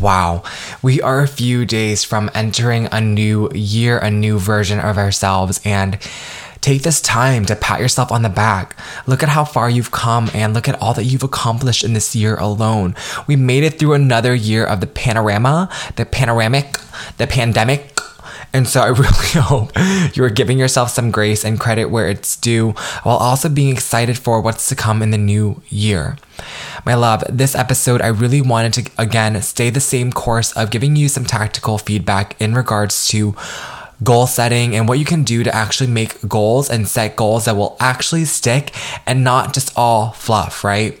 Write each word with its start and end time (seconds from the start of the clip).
Wow, 0.00 0.44
we 0.80 1.02
are 1.02 1.20
a 1.20 1.28
few 1.28 1.66
days 1.66 2.04
from 2.04 2.30
entering 2.34 2.88
a 2.90 3.02
new 3.02 3.50
year, 3.52 3.98
a 3.98 4.10
new 4.10 4.38
version 4.38 4.80
of 4.80 4.96
ourselves, 4.96 5.60
and 5.62 5.98
take 6.62 6.82
this 6.82 7.02
time 7.02 7.44
to 7.44 7.54
pat 7.54 7.80
yourself 7.80 8.10
on 8.10 8.22
the 8.22 8.30
back. 8.30 8.78
Look 9.06 9.22
at 9.22 9.28
how 9.28 9.44
far 9.44 9.68
you've 9.68 9.90
come 9.90 10.30
and 10.32 10.54
look 10.54 10.68
at 10.68 10.80
all 10.80 10.94
that 10.94 11.04
you've 11.04 11.22
accomplished 11.22 11.84
in 11.84 11.92
this 11.92 12.16
year 12.16 12.36
alone. 12.36 12.94
We 13.26 13.36
made 13.36 13.62
it 13.62 13.78
through 13.78 13.92
another 13.92 14.34
year 14.34 14.64
of 14.64 14.80
the 14.80 14.86
panorama, 14.86 15.68
the 15.96 16.06
panoramic, 16.06 16.78
the 17.18 17.26
pandemic, 17.26 17.99
and 18.52 18.68
so 18.68 18.80
I 18.80 18.88
really 18.88 19.30
hope 19.34 19.70
you're 20.16 20.30
giving 20.30 20.58
yourself 20.58 20.90
some 20.90 21.10
grace 21.10 21.44
and 21.44 21.58
credit 21.58 21.86
where 21.86 22.08
it's 22.08 22.36
due 22.36 22.70
while 23.02 23.16
also 23.16 23.48
being 23.48 23.72
excited 23.72 24.18
for 24.18 24.40
what's 24.40 24.68
to 24.68 24.76
come 24.76 25.02
in 25.02 25.10
the 25.10 25.18
new 25.18 25.62
year. 25.68 26.16
My 26.86 26.94
love, 26.94 27.22
this 27.28 27.54
episode, 27.54 28.00
I 28.00 28.08
really 28.08 28.40
wanted 28.40 28.72
to 28.74 28.90
again 28.98 29.40
stay 29.42 29.70
the 29.70 29.80
same 29.80 30.12
course 30.12 30.52
of 30.52 30.70
giving 30.70 30.96
you 30.96 31.08
some 31.08 31.24
tactical 31.24 31.78
feedback 31.78 32.40
in 32.40 32.54
regards 32.54 33.06
to 33.08 33.34
goal 34.02 34.26
setting 34.26 34.74
and 34.74 34.88
what 34.88 34.98
you 34.98 35.04
can 35.04 35.24
do 35.24 35.42
to 35.42 35.54
actually 35.54 35.90
make 35.90 36.26
goals 36.26 36.70
and 36.70 36.88
set 36.88 37.16
goals 37.16 37.44
that 37.44 37.56
will 37.56 37.76
actually 37.80 38.24
stick 38.24 38.74
and 39.06 39.22
not 39.22 39.52
just 39.52 39.76
all 39.76 40.12
fluff, 40.12 40.64
right? 40.64 40.98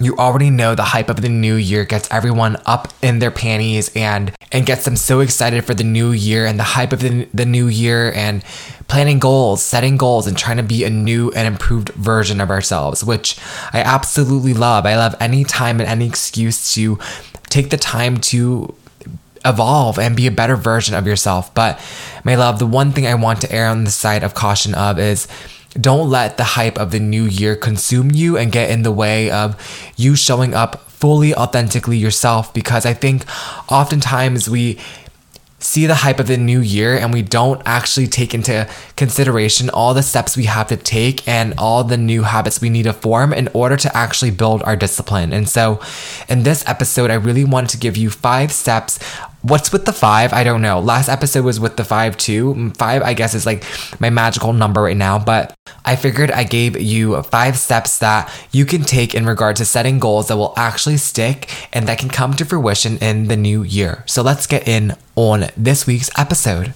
You 0.00 0.16
already 0.16 0.50
know 0.50 0.74
the 0.74 0.82
hype 0.82 1.08
of 1.08 1.22
the 1.22 1.28
new 1.28 1.54
year 1.54 1.84
gets 1.84 2.08
everyone 2.10 2.56
up 2.66 2.92
in 3.02 3.18
their 3.18 3.30
panties 3.30 3.90
and 3.96 4.32
and 4.52 4.66
gets 4.66 4.84
them 4.84 4.96
so 4.96 5.20
excited 5.20 5.64
for 5.64 5.74
the 5.74 5.84
new 5.84 6.12
year 6.12 6.46
and 6.46 6.58
the 6.58 6.64
hype 6.64 6.92
of 6.92 7.00
the, 7.00 7.26
the 7.32 7.46
new 7.46 7.66
year 7.66 8.12
and 8.12 8.44
planning 8.88 9.18
goals 9.18 9.62
setting 9.62 9.96
goals 9.96 10.26
and 10.26 10.36
trying 10.36 10.58
to 10.58 10.62
be 10.62 10.84
a 10.84 10.90
new 10.90 11.30
and 11.32 11.46
improved 11.46 11.88
version 11.90 12.40
of 12.40 12.50
ourselves 12.50 13.02
which 13.02 13.38
i 13.72 13.80
absolutely 13.80 14.54
love. 14.54 14.84
I 14.86 14.96
love 14.96 15.14
any 15.20 15.44
time 15.44 15.80
and 15.80 15.88
any 15.88 16.06
excuse 16.06 16.74
to 16.74 16.98
take 17.48 17.70
the 17.70 17.76
time 17.76 18.18
to 18.18 18.74
evolve 19.44 19.98
and 19.98 20.16
be 20.16 20.26
a 20.26 20.30
better 20.30 20.56
version 20.56 20.94
of 20.94 21.06
yourself. 21.06 21.54
But 21.54 21.80
my 22.24 22.34
love 22.34 22.58
the 22.58 22.66
one 22.66 22.92
thing 22.92 23.06
i 23.06 23.14
want 23.14 23.40
to 23.42 23.52
err 23.52 23.68
on 23.68 23.84
the 23.84 23.90
side 23.90 24.24
of 24.24 24.34
caution 24.34 24.74
of 24.74 24.98
is 24.98 25.28
don't 25.80 26.10
let 26.10 26.36
the 26.36 26.44
hype 26.44 26.78
of 26.78 26.90
the 26.90 27.00
new 27.00 27.24
year 27.24 27.56
consume 27.56 28.10
you 28.10 28.36
and 28.36 28.52
get 28.52 28.70
in 28.70 28.82
the 28.82 28.92
way 28.92 29.30
of 29.30 29.56
you 29.96 30.16
showing 30.16 30.54
up 30.54 30.88
fully 30.90 31.34
authentically 31.34 31.98
yourself 31.98 32.52
because 32.54 32.86
I 32.86 32.94
think 32.94 33.24
oftentimes 33.70 34.48
we 34.48 34.78
see 35.58 35.86
the 35.86 35.94
hype 35.94 36.20
of 36.20 36.26
the 36.26 36.36
new 36.36 36.60
year 36.60 36.96
and 36.96 37.12
we 37.12 37.22
don't 37.22 37.60
actually 37.64 38.06
take 38.06 38.34
into 38.34 38.68
consideration 38.96 39.70
all 39.70 39.94
the 39.94 40.02
steps 40.02 40.36
we 40.36 40.44
have 40.44 40.68
to 40.68 40.76
take 40.76 41.26
and 41.26 41.54
all 41.58 41.82
the 41.82 41.96
new 41.96 42.22
habits 42.22 42.60
we 42.60 42.68
need 42.68 42.84
to 42.84 42.92
form 42.92 43.32
in 43.32 43.48
order 43.52 43.76
to 43.76 43.94
actually 43.96 44.30
build 44.30 44.62
our 44.62 44.76
discipline. 44.76 45.32
And 45.32 45.48
so, 45.48 45.80
in 46.28 46.42
this 46.42 46.66
episode, 46.68 47.10
I 47.10 47.14
really 47.14 47.44
wanted 47.44 47.70
to 47.70 47.78
give 47.78 47.96
you 47.96 48.10
five 48.10 48.52
steps 48.52 48.98
What's 49.48 49.70
with 49.72 49.84
the 49.84 49.92
five? 49.92 50.32
I 50.32 50.42
don't 50.42 50.60
know. 50.60 50.80
Last 50.80 51.08
episode 51.08 51.44
was 51.44 51.60
with 51.60 51.76
the 51.76 51.84
five 51.84 52.16
too. 52.16 52.70
Five, 52.70 53.02
I 53.02 53.14
guess, 53.14 53.32
is 53.32 53.46
like 53.46 53.62
my 54.00 54.10
magical 54.10 54.52
number 54.52 54.82
right 54.82 54.96
now. 54.96 55.20
But 55.20 55.54
I 55.84 55.94
figured 55.94 56.32
I 56.32 56.42
gave 56.42 56.80
you 56.80 57.22
five 57.22 57.56
steps 57.56 57.98
that 57.98 58.28
you 58.50 58.66
can 58.66 58.82
take 58.82 59.14
in 59.14 59.24
regard 59.24 59.54
to 59.56 59.64
setting 59.64 60.00
goals 60.00 60.26
that 60.28 60.36
will 60.36 60.52
actually 60.56 60.96
stick 60.96 61.48
and 61.72 61.86
that 61.86 61.98
can 61.98 62.08
come 62.08 62.34
to 62.34 62.44
fruition 62.44 62.98
in 62.98 63.28
the 63.28 63.36
new 63.36 63.62
year. 63.62 64.02
So 64.06 64.20
let's 64.20 64.48
get 64.48 64.66
in 64.66 64.96
on 65.14 65.44
this 65.56 65.86
week's 65.86 66.10
episode. 66.18 66.74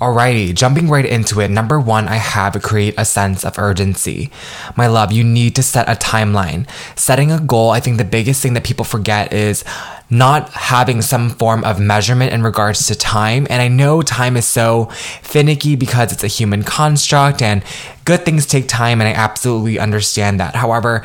Alrighty, 0.00 0.54
jumping 0.54 0.88
right 0.88 1.04
into 1.04 1.40
it. 1.40 1.50
Number 1.50 1.80
one, 1.80 2.06
I 2.06 2.16
have 2.16 2.60
create 2.62 2.94
a 2.96 3.04
sense 3.04 3.44
of 3.44 3.58
urgency. 3.58 4.30
My 4.76 4.86
love, 4.86 5.10
you 5.10 5.24
need 5.24 5.56
to 5.56 5.62
set 5.62 5.88
a 5.88 5.92
timeline. 5.92 6.68
Setting 6.96 7.32
a 7.32 7.40
goal, 7.40 7.70
I 7.70 7.80
think 7.80 7.98
the 7.98 8.04
biggest 8.04 8.40
thing 8.40 8.54
that 8.54 8.62
people 8.62 8.84
forget 8.84 9.32
is 9.32 9.64
not 10.08 10.50
having 10.50 11.02
some 11.02 11.30
form 11.30 11.64
of 11.64 11.80
measurement 11.80 12.32
in 12.32 12.44
regards 12.44 12.86
to 12.86 12.94
time. 12.94 13.48
And 13.50 13.60
I 13.60 13.66
know 13.66 14.00
time 14.00 14.36
is 14.36 14.46
so 14.46 14.84
finicky 15.22 15.74
because 15.74 16.12
it's 16.12 16.24
a 16.24 16.28
human 16.28 16.62
construct 16.62 17.42
and 17.42 17.64
good 18.04 18.24
things 18.24 18.46
take 18.46 18.68
time, 18.68 19.00
and 19.00 19.08
I 19.08 19.12
absolutely 19.12 19.80
understand 19.80 20.38
that. 20.38 20.54
However, 20.54 21.04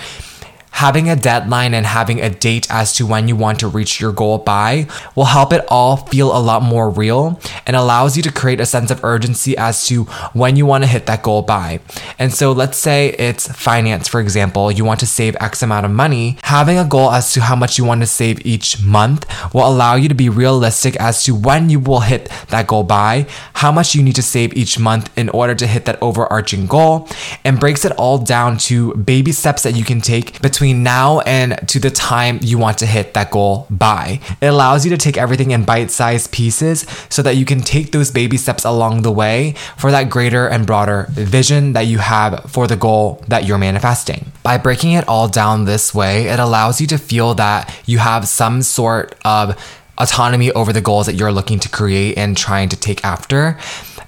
having 0.73 1.07
a 1.07 1.15
deadline 1.15 1.73
and 1.73 1.85
having 1.85 2.19
a 2.19 2.29
date 2.29 2.67
as 2.69 2.93
to 2.93 3.05
when 3.05 3.27
you 3.27 3.35
want 3.35 3.59
to 3.59 3.67
reach 3.67 4.01
your 4.01 4.11
goal 4.11 4.39
by 4.39 4.87
will 5.15 5.25
help 5.25 5.53
it 5.53 5.63
all 5.67 5.97
feel 5.97 6.35
a 6.35 6.41
lot 6.41 6.63
more 6.63 6.89
real 6.89 7.39
and 7.67 7.75
allows 7.75 8.17
you 8.17 8.23
to 8.23 8.31
create 8.31 8.59
a 8.59 8.65
sense 8.65 8.89
of 8.89 9.03
urgency 9.03 9.55
as 9.55 9.85
to 9.85 10.03
when 10.33 10.55
you 10.55 10.65
want 10.65 10.83
to 10.83 10.89
hit 10.89 11.05
that 11.05 11.21
goal 11.21 11.43
by. 11.43 11.79
And 12.17 12.33
so 12.33 12.51
let's 12.51 12.77
say 12.77 13.09
it's 13.19 13.47
finance, 13.51 14.07
for 14.07 14.19
example, 14.19 14.71
you 14.71 14.83
want 14.83 14.99
to 15.01 15.07
save 15.07 15.37
X 15.39 15.61
amount 15.61 15.85
of 15.85 15.91
money. 15.91 16.37
Having 16.43 16.79
a 16.79 16.85
goal 16.85 17.11
as 17.11 17.31
to 17.33 17.41
how 17.41 17.55
much 17.55 17.77
you 17.77 17.85
want 17.85 18.01
to 18.01 18.07
save 18.07 18.43
each 18.45 18.83
month 18.83 19.25
will 19.53 19.67
allow 19.67 19.93
you 19.95 20.09
to 20.09 20.15
be 20.15 20.27
realistic 20.27 20.95
as 20.97 21.23
to 21.23 21.35
when 21.35 21.69
you 21.69 21.79
will 21.79 22.01
hit 22.01 22.29
that 22.49 22.65
goal 22.65 22.83
by, 22.83 23.27
how 23.53 23.71
much 23.71 23.93
you 23.93 24.01
need 24.01 24.15
to 24.15 24.23
save 24.23 24.57
each 24.57 24.79
month 24.79 25.15
in 25.15 25.29
order 25.29 25.53
to 25.53 25.67
hit 25.67 25.85
that 25.85 26.01
overarching 26.01 26.65
goal, 26.65 27.07
and 27.45 27.59
breaks 27.59 27.85
it 27.85 27.91
all 27.93 28.17
down 28.17 28.57
to 28.57 28.93
baby 28.95 29.31
steps 29.31 29.63
that 29.63 29.75
you 29.75 29.85
can 29.85 30.01
take 30.01 30.41
between 30.41 30.62
between 30.63 30.81
now 30.81 31.19
and 31.21 31.59
to 31.67 31.77
the 31.77 31.89
time 31.89 32.39
you 32.41 32.57
want 32.57 32.77
to 32.77 32.85
hit 32.85 33.13
that 33.15 33.29
goal 33.29 33.67
by. 33.69 34.21
It 34.39 34.45
allows 34.45 34.85
you 34.85 34.91
to 34.91 34.97
take 34.97 35.17
everything 35.17 35.51
in 35.51 35.65
bite 35.65 35.91
sized 35.91 36.31
pieces 36.31 36.85
so 37.09 37.21
that 37.21 37.35
you 37.35 37.43
can 37.43 37.59
take 37.59 37.91
those 37.91 38.11
baby 38.11 38.37
steps 38.37 38.63
along 38.63 39.01
the 39.01 39.11
way 39.11 39.55
for 39.77 39.91
that 39.91 40.09
greater 40.09 40.47
and 40.47 40.65
broader 40.65 41.07
vision 41.09 41.73
that 41.73 41.87
you 41.87 41.97
have 41.97 42.49
for 42.49 42.65
the 42.65 42.77
goal 42.77 43.21
that 43.27 43.43
you're 43.43 43.57
manifesting. 43.57 44.31
By 44.41 44.57
breaking 44.57 44.93
it 44.93 45.05
all 45.05 45.27
down 45.27 45.65
this 45.65 45.93
way, 45.93 46.29
it 46.29 46.39
allows 46.39 46.79
you 46.79 46.87
to 46.87 46.97
feel 46.97 47.33
that 47.33 47.69
you 47.85 47.97
have 47.97 48.25
some 48.29 48.61
sort 48.61 49.15
of 49.25 49.61
autonomy 49.97 50.49
over 50.53 50.71
the 50.71 50.79
goals 50.79 51.07
that 51.07 51.15
you're 51.15 51.33
looking 51.33 51.59
to 51.59 51.67
create 51.67 52.17
and 52.17 52.37
trying 52.37 52.69
to 52.69 52.77
take 52.77 53.03
after 53.03 53.57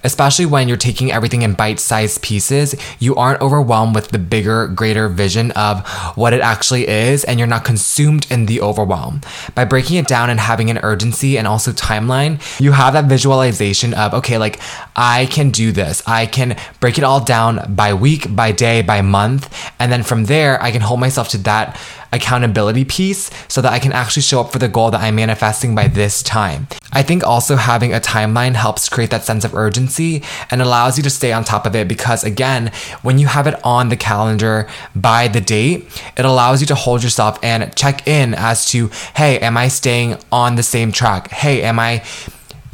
especially 0.06 0.46
when 0.46 0.68
you're 0.68 0.76
taking 0.76 1.12
everything 1.12 1.42
in 1.42 1.52
bite 1.52 1.80
sized 1.80 2.22
pieces, 2.22 2.74
you 2.98 3.14
aren't 3.16 3.42
overwhelmed 3.42 3.94
with 3.94 4.08
the 4.08 4.18
bigger, 4.18 4.68
greater 4.68 5.08
vision 5.08 5.50
of 5.50 5.86
what 6.14 6.32
it 6.32 6.40
actually 6.40 6.88
is, 6.88 7.24
and 7.24 7.38
you're 7.38 7.48
not 7.48 7.64
consumed 7.64 8.26
in 8.30 8.46
the 8.46 8.60
overwhelm. 8.60 9.20
By 9.54 9.64
breaking 9.64 9.96
it 9.96 10.06
down 10.06 10.30
and 10.30 10.40
having 10.40 10.70
an 10.70 10.78
urgency 10.78 11.36
and 11.36 11.46
also 11.46 11.72
timeline, 11.72 12.40
you 12.60 12.72
have 12.72 12.94
that 12.94 13.06
visualization 13.06 13.92
of, 13.92 14.14
okay, 14.14 14.38
like 14.38 14.60
I 14.94 15.26
can 15.26 15.50
do 15.50 15.72
this. 15.72 16.02
I 16.06 16.26
can 16.26 16.56
break 16.80 16.96
it 16.96 17.04
all 17.04 17.22
down 17.22 17.74
by 17.74 17.92
week, 17.92 18.34
by 18.34 18.52
day, 18.52 18.82
by 18.82 19.02
month. 19.02 19.52
And 19.78 19.90
then 19.90 20.04
from 20.04 20.24
there, 20.26 20.62
I 20.62 20.70
can 20.70 20.80
hold 20.80 21.00
myself 21.00 21.28
to 21.30 21.38
that 21.38 21.78
accountability 22.12 22.84
piece 22.84 23.30
so 23.48 23.60
that 23.60 23.72
I 23.72 23.78
can 23.78 23.92
actually 23.92 24.22
show 24.22 24.40
up 24.40 24.52
for 24.52 24.58
the 24.58 24.68
goal 24.68 24.90
that 24.90 25.00
I'm 25.00 25.16
manifesting 25.16 25.74
by 25.74 25.88
this 25.88 26.22
time. 26.22 26.68
I 26.92 27.02
think 27.02 27.24
also 27.24 27.56
having 27.56 27.92
a 27.92 28.00
timeline 28.00 28.54
helps 28.54 28.88
create 28.88 29.10
that 29.10 29.24
sense 29.24 29.44
of 29.44 29.54
urgency 29.54 30.22
and 30.50 30.62
allows 30.62 30.96
you 30.96 31.02
to 31.04 31.10
stay 31.10 31.32
on 31.32 31.44
top 31.44 31.66
of 31.66 31.74
it 31.76 31.88
because, 31.88 32.24
again, 32.24 32.72
when 33.02 33.18
you 33.18 33.26
have 33.26 33.46
it 33.46 33.54
on 33.64 33.88
the 33.88 33.96
calendar 33.96 34.68
by 34.94 35.28
the 35.28 35.40
date, 35.40 35.86
it 36.16 36.24
allows 36.24 36.60
you 36.60 36.66
to 36.68 36.74
hold 36.74 37.02
yourself 37.02 37.38
and 37.42 37.74
check 37.76 38.06
in 38.06 38.34
as 38.34 38.66
to, 38.66 38.88
hey, 39.16 39.38
am 39.40 39.56
I 39.56 39.68
staying 39.68 40.16
on 40.32 40.56
the 40.56 40.62
same 40.62 40.92
track? 40.92 41.30
Hey, 41.30 41.62
am 41.62 41.78
I 41.78 42.02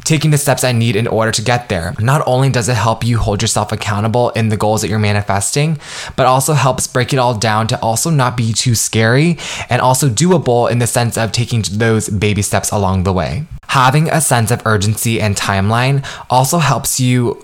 taking 0.03 0.31
the 0.31 0.37
steps 0.37 0.63
I 0.63 0.71
need 0.71 0.95
in 0.95 1.07
order 1.07 1.31
to 1.31 1.41
get 1.41 1.69
there. 1.69 1.93
Not 1.99 2.23
only 2.25 2.49
does 2.49 2.69
it 2.69 2.75
help 2.75 3.03
you 3.03 3.17
hold 3.17 3.41
yourself 3.41 3.71
accountable 3.71 4.29
in 4.31 4.49
the 4.49 4.57
goals 4.57 4.81
that 4.81 4.89
you're 4.89 4.99
manifesting, 4.99 5.79
but 6.15 6.25
also 6.25 6.53
helps 6.53 6.87
break 6.87 7.13
it 7.13 7.19
all 7.19 7.37
down 7.37 7.67
to 7.67 7.79
also 7.81 8.09
not 8.09 8.35
be 8.35 8.53
too 8.53 8.75
scary 8.75 9.37
and 9.69 9.81
also 9.81 10.09
doable 10.09 10.69
in 10.69 10.79
the 10.79 10.87
sense 10.87 11.17
of 11.17 11.31
taking 11.31 11.63
those 11.71 12.09
baby 12.09 12.41
steps 12.41 12.71
along 12.71 13.03
the 13.03 13.13
way. 13.13 13.45
Having 13.67 14.09
a 14.09 14.21
sense 14.21 14.51
of 14.51 14.65
urgency 14.65 15.19
and 15.19 15.35
timeline 15.35 16.05
also 16.29 16.59
helps 16.59 16.99
you 16.99 17.43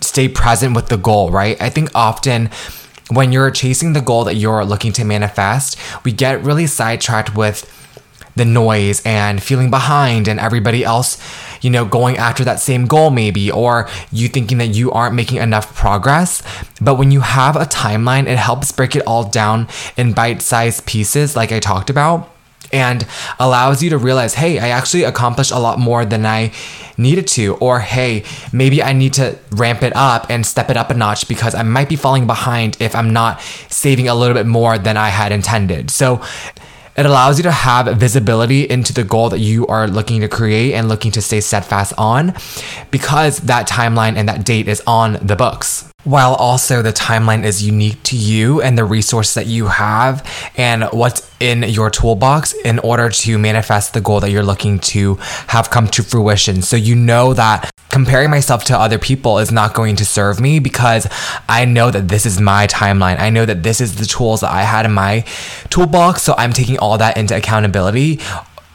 stay 0.00 0.28
present 0.28 0.74
with 0.74 0.88
the 0.88 0.96
goal, 0.96 1.30
right? 1.30 1.60
I 1.62 1.70
think 1.70 1.90
often 1.94 2.50
when 3.10 3.32
you're 3.32 3.50
chasing 3.50 3.92
the 3.92 4.00
goal 4.00 4.24
that 4.24 4.34
you're 4.34 4.64
looking 4.64 4.92
to 4.94 5.04
manifest, 5.04 5.78
we 6.04 6.12
get 6.12 6.42
really 6.42 6.66
sidetracked 6.66 7.36
with 7.36 7.68
the 8.34 8.44
noise 8.44 9.02
and 9.04 9.42
feeling 9.42 9.70
behind 9.70 10.28
and 10.28 10.40
everybody 10.40 10.84
else, 10.84 11.18
you 11.62 11.70
know, 11.70 11.84
going 11.84 12.18
after 12.18 12.44
that 12.44 12.60
same 12.60 12.86
goal 12.86 13.10
maybe, 13.10 13.50
or 13.50 13.88
you 14.10 14.28
thinking 14.28 14.58
that 14.58 14.68
you 14.68 14.92
aren't 14.92 15.14
making 15.14 15.38
enough 15.38 15.74
progress. 15.74 16.42
But 16.80 16.96
when 16.96 17.10
you 17.10 17.20
have 17.20 17.56
a 17.56 17.64
timeline, 17.64 18.26
it 18.26 18.38
helps 18.38 18.70
break 18.72 18.94
it 18.94 19.02
all 19.06 19.28
down 19.28 19.68
in 19.96 20.12
bite 20.12 20.42
sized 20.42 20.84
pieces, 20.84 21.34
like 21.34 21.52
I 21.52 21.60
talked 21.60 21.88
about 21.88 22.28
and 22.72 23.06
allows 23.38 23.82
you 23.82 23.90
to 23.90 23.98
realize, 23.98 24.34
hey, 24.34 24.58
I 24.58 24.68
actually 24.68 25.02
accomplished 25.04 25.52
a 25.52 25.58
lot 25.58 25.78
more 25.78 26.04
than 26.04 26.24
I 26.24 26.52
needed 26.96 27.26
to. 27.28 27.54
Or 27.56 27.80
hey, 27.80 28.24
maybe 28.52 28.82
I 28.82 28.92
need 28.92 29.12
to 29.14 29.38
ramp 29.50 29.82
it 29.82 29.94
up 29.94 30.26
and 30.30 30.46
step 30.46 30.70
it 30.70 30.76
up 30.76 30.90
a 30.90 30.94
notch 30.94 31.28
because 31.28 31.54
I 31.54 31.62
might 31.62 31.88
be 31.88 31.96
falling 31.96 32.26
behind 32.26 32.76
if 32.80 32.94
I'm 32.94 33.12
not 33.12 33.40
saving 33.68 34.08
a 34.08 34.14
little 34.14 34.34
bit 34.34 34.46
more 34.46 34.78
than 34.78 34.96
I 34.96 35.10
had 35.10 35.32
intended. 35.32 35.90
So 35.90 36.22
it 36.96 37.06
allows 37.06 37.38
you 37.38 37.42
to 37.44 37.50
have 37.50 37.96
visibility 37.96 38.68
into 38.68 38.92
the 38.92 39.04
goal 39.04 39.30
that 39.30 39.38
you 39.38 39.66
are 39.66 39.88
looking 39.88 40.20
to 40.20 40.28
create 40.28 40.74
and 40.74 40.88
looking 40.88 41.10
to 41.12 41.22
stay 41.22 41.40
steadfast 41.40 41.92
on 41.96 42.34
because 42.90 43.38
that 43.38 43.68
timeline 43.68 44.16
and 44.16 44.28
that 44.28 44.44
date 44.44 44.68
is 44.68 44.82
on 44.86 45.14
the 45.26 45.36
books. 45.36 45.91
While 46.04 46.34
also 46.34 46.82
the 46.82 46.92
timeline 46.92 47.44
is 47.44 47.64
unique 47.64 48.02
to 48.04 48.16
you 48.16 48.60
and 48.60 48.76
the 48.76 48.84
resource 48.84 49.34
that 49.34 49.46
you 49.46 49.68
have 49.68 50.28
and 50.56 50.84
what's 50.92 51.30
in 51.38 51.62
your 51.62 51.90
toolbox 51.90 52.54
in 52.64 52.78
order 52.80 53.08
to 53.08 53.38
manifest 53.38 53.94
the 53.94 54.00
goal 54.00 54.20
that 54.20 54.30
you're 54.30 54.42
looking 54.42 54.80
to 54.80 55.14
have 55.48 55.70
come 55.70 55.86
to 55.88 56.02
fruition. 56.02 56.62
So 56.62 56.76
you 56.76 56.96
know 56.96 57.34
that 57.34 57.70
comparing 57.90 58.30
myself 58.30 58.64
to 58.64 58.76
other 58.76 58.98
people 58.98 59.38
is 59.38 59.52
not 59.52 59.74
going 59.74 59.96
to 59.96 60.04
serve 60.04 60.40
me 60.40 60.58
because 60.58 61.06
I 61.48 61.64
know 61.66 61.90
that 61.90 62.08
this 62.08 62.26
is 62.26 62.40
my 62.40 62.66
timeline. 62.66 63.20
I 63.20 63.30
know 63.30 63.44
that 63.44 63.62
this 63.62 63.80
is 63.80 63.96
the 63.96 64.06
tools 64.06 64.40
that 64.40 64.50
I 64.50 64.62
had 64.62 64.86
in 64.86 64.92
my 64.92 65.24
toolbox. 65.70 66.22
So 66.22 66.34
I'm 66.36 66.52
taking 66.52 66.78
all 66.78 66.98
that 66.98 67.16
into 67.16 67.36
accountability 67.36 68.18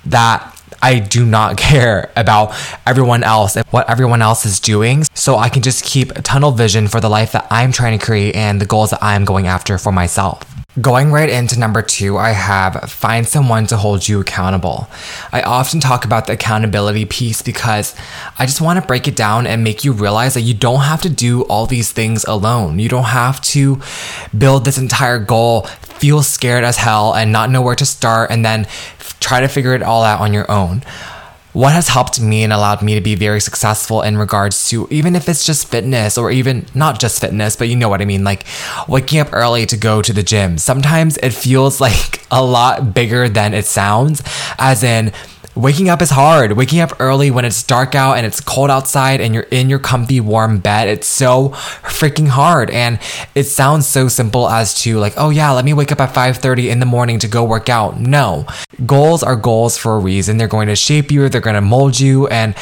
that 0.06 0.56
I 0.81 1.00
do 1.00 1.25
not 1.25 1.58
care 1.68 2.12
about 2.16 2.56
everyone 2.86 3.24
else 3.24 3.56
and 3.56 3.66
what 3.68 3.90
everyone 3.90 4.22
else 4.22 4.46
is 4.46 4.60
doing. 4.60 5.04
So 5.14 5.38
I 5.38 5.50
can 5.50 5.62
just 5.62 5.84
keep 5.84 6.14
tunnel 6.24 6.52
vision 6.52 6.88
for 6.88 7.00
the 7.00 7.10
life 7.10 7.31
that 7.31 7.48
I'm 7.50 7.72
trying 7.72 7.98
to 7.98 8.06
create 8.06 8.36
and 8.36 8.62
the 8.62 8.66
goals 8.66 8.92
that 8.92 9.04
I'm 9.04 9.25
going 9.25 9.48
after 9.48 9.78
for 9.78 9.92
myself. 9.92 10.44
Going 10.80 11.12
right 11.12 11.28
into 11.28 11.58
number 11.58 11.81
two, 11.81 12.19
I 12.19 12.34
have 12.34 12.92
find 12.92 13.28
someone 13.28 13.66
to 13.68 13.78
hold 13.78 14.08
you 14.08 14.19
accountable. 14.19 14.88
I 15.31 15.42
often 15.42 15.80
talk 15.80 16.06
about 16.06 16.28
the 16.28 16.34
accountability 16.34 17.06
piece 17.06 17.42
because 17.42 17.96
I 18.38 18.46
just 18.46 18.62
want 18.62 18.80
to 18.80 18.86
break 18.86 19.08
it 19.08 19.16
down 19.16 19.48
and 19.48 19.63
make 19.63 19.84
you 19.84 19.92
realize 19.92 20.36
that 20.36 20.42
you 20.42 20.54
don't 20.54 20.81
have 20.81 21.02
to 21.02 21.10
do 21.10 21.42
all 21.46 21.66
these 21.66 21.92
things 21.92 22.25
alone. 22.25 22.78
You 22.78 22.90
don't 22.90 23.06
have 23.06 23.42
to 23.42 23.81
build 24.38 24.66
this 24.66 24.78
entire 24.78 25.18
goal, 25.18 25.63
feel 25.63 26.22
scared 26.22 26.63
as 26.63 26.78
hell, 26.78 27.16
and 27.16 27.31
not 27.31 27.50
know 27.50 27.63
where 27.63 27.75
to 27.75 27.86
start, 27.86 28.30
and 28.30 28.46
then 28.46 28.68
try 29.19 29.42
to 29.42 29.48
figure 29.48 29.74
it 29.74 29.84
all 29.84 30.04
out 30.04 30.19
on 30.19 30.34
your 30.34 30.50
own 30.50 30.84
what 31.58 31.74
has 31.74 31.88
helped 31.88 32.22
me 32.22 32.44
and 32.44 32.54
allowed 32.54 32.84
me 32.84 32.94
to 32.94 33.02
be 33.02 33.16
very 33.16 33.42
successful 33.42 34.04
in 34.04 34.16
regards 34.16 34.69
to 34.69 34.88
even 34.92 35.16
if 35.16 35.28
it's 35.28 35.44
just 35.44 35.68
fitness 35.68 36.16
or 36.16 36.30
even 36.30 36.64
not 36.75 37.00
just 37.00 37.19
fitness, 37.19 37.56
but 37.56 37.68
you 37.68 37.75
know 37.75 37.90
what 37.90 38.00
I 38.00 38.06
mean, 38.06 38.24
like 38.24 38.46
waking 38.88 39.19
up 39.19 39.30
early 39.34 39.66
to 39.66 39.75
go 39.75 40.04
to 40.04 40.14
the 40.14 40.22
gym. 40.22 40.60
Sometimes 40.60 41.18
it 41.18 41.31
feels 41.31 41.81
like 41.88 42.22
a 42.30 42.44
lot 42.44 42.94
bigger 42.94 43.28
than 43.28 43.56
it 43.56 43.66
sounds, 43.66 44.22
as 44.60 44.84
in, 44.84 45.12
waking 45.57 45.89
up 45.89 46.01
is 46.01 46.09
hard. 46.09 46.54
Waking 46.54 46.80
up 46.80 47.00
early 47.00 47.31
when 47.31 47.45
it's 47.45 47.63
dark 47.63 47.95
out 47.95 48.18
and 48.18 48.25
it's 48.25 48.39
cold 48.39 48.69
outside 48.69 49.19
and 49.21 49.33
you're 49.33 49.44
in 49.44 49.69
your 49.69 49.80
comfy 49.80 50.19
warm 50.19 50.59
bed, 50.59 50.88
it's 50.88 51.07
so 51.07 51.50
freaking 51.83 52.27
hard. 52.27 52.69
And 52.69 53.00
it 53.36 53.45
sounds 53.45 53.88
so 53.88 54.07
simple 54.07 54.48
as 54.50 54.74
to 54.81 54.98
like, 55.00 55.13
oh 55.18 55.30
yeah, 55.30 55.51
let 55.51 55.65
me 55.65 55.74
wake 55.74 55.92
up 55.92 56.00
at 56.00 56.13
5:30 56.13 56.69
in 56.69 56.80
the 56.80 56.86
morning 56.86 57.19
to 57.19 57.27
go 57.27 57.44
work 57.44 57.69
out. 57.69 58.00
No. 58.00 58.45
Goals 58.86 59.24
are 59.24 59.36
goals 59.36 59.77
for 59.77 59.95
a 59.95 60.00
reason. 60.00 60.38
They're 60.38 60.48
going 60.48 60.68
to 60.68 60.75
shape 60.75 61.12
you, 61.12 61.27
they're 61.30 61.42
going 61.42 61.56
to 61.56 61.62
mold 61.62 62.00
you 62.00 62.27
and 62.27 62.56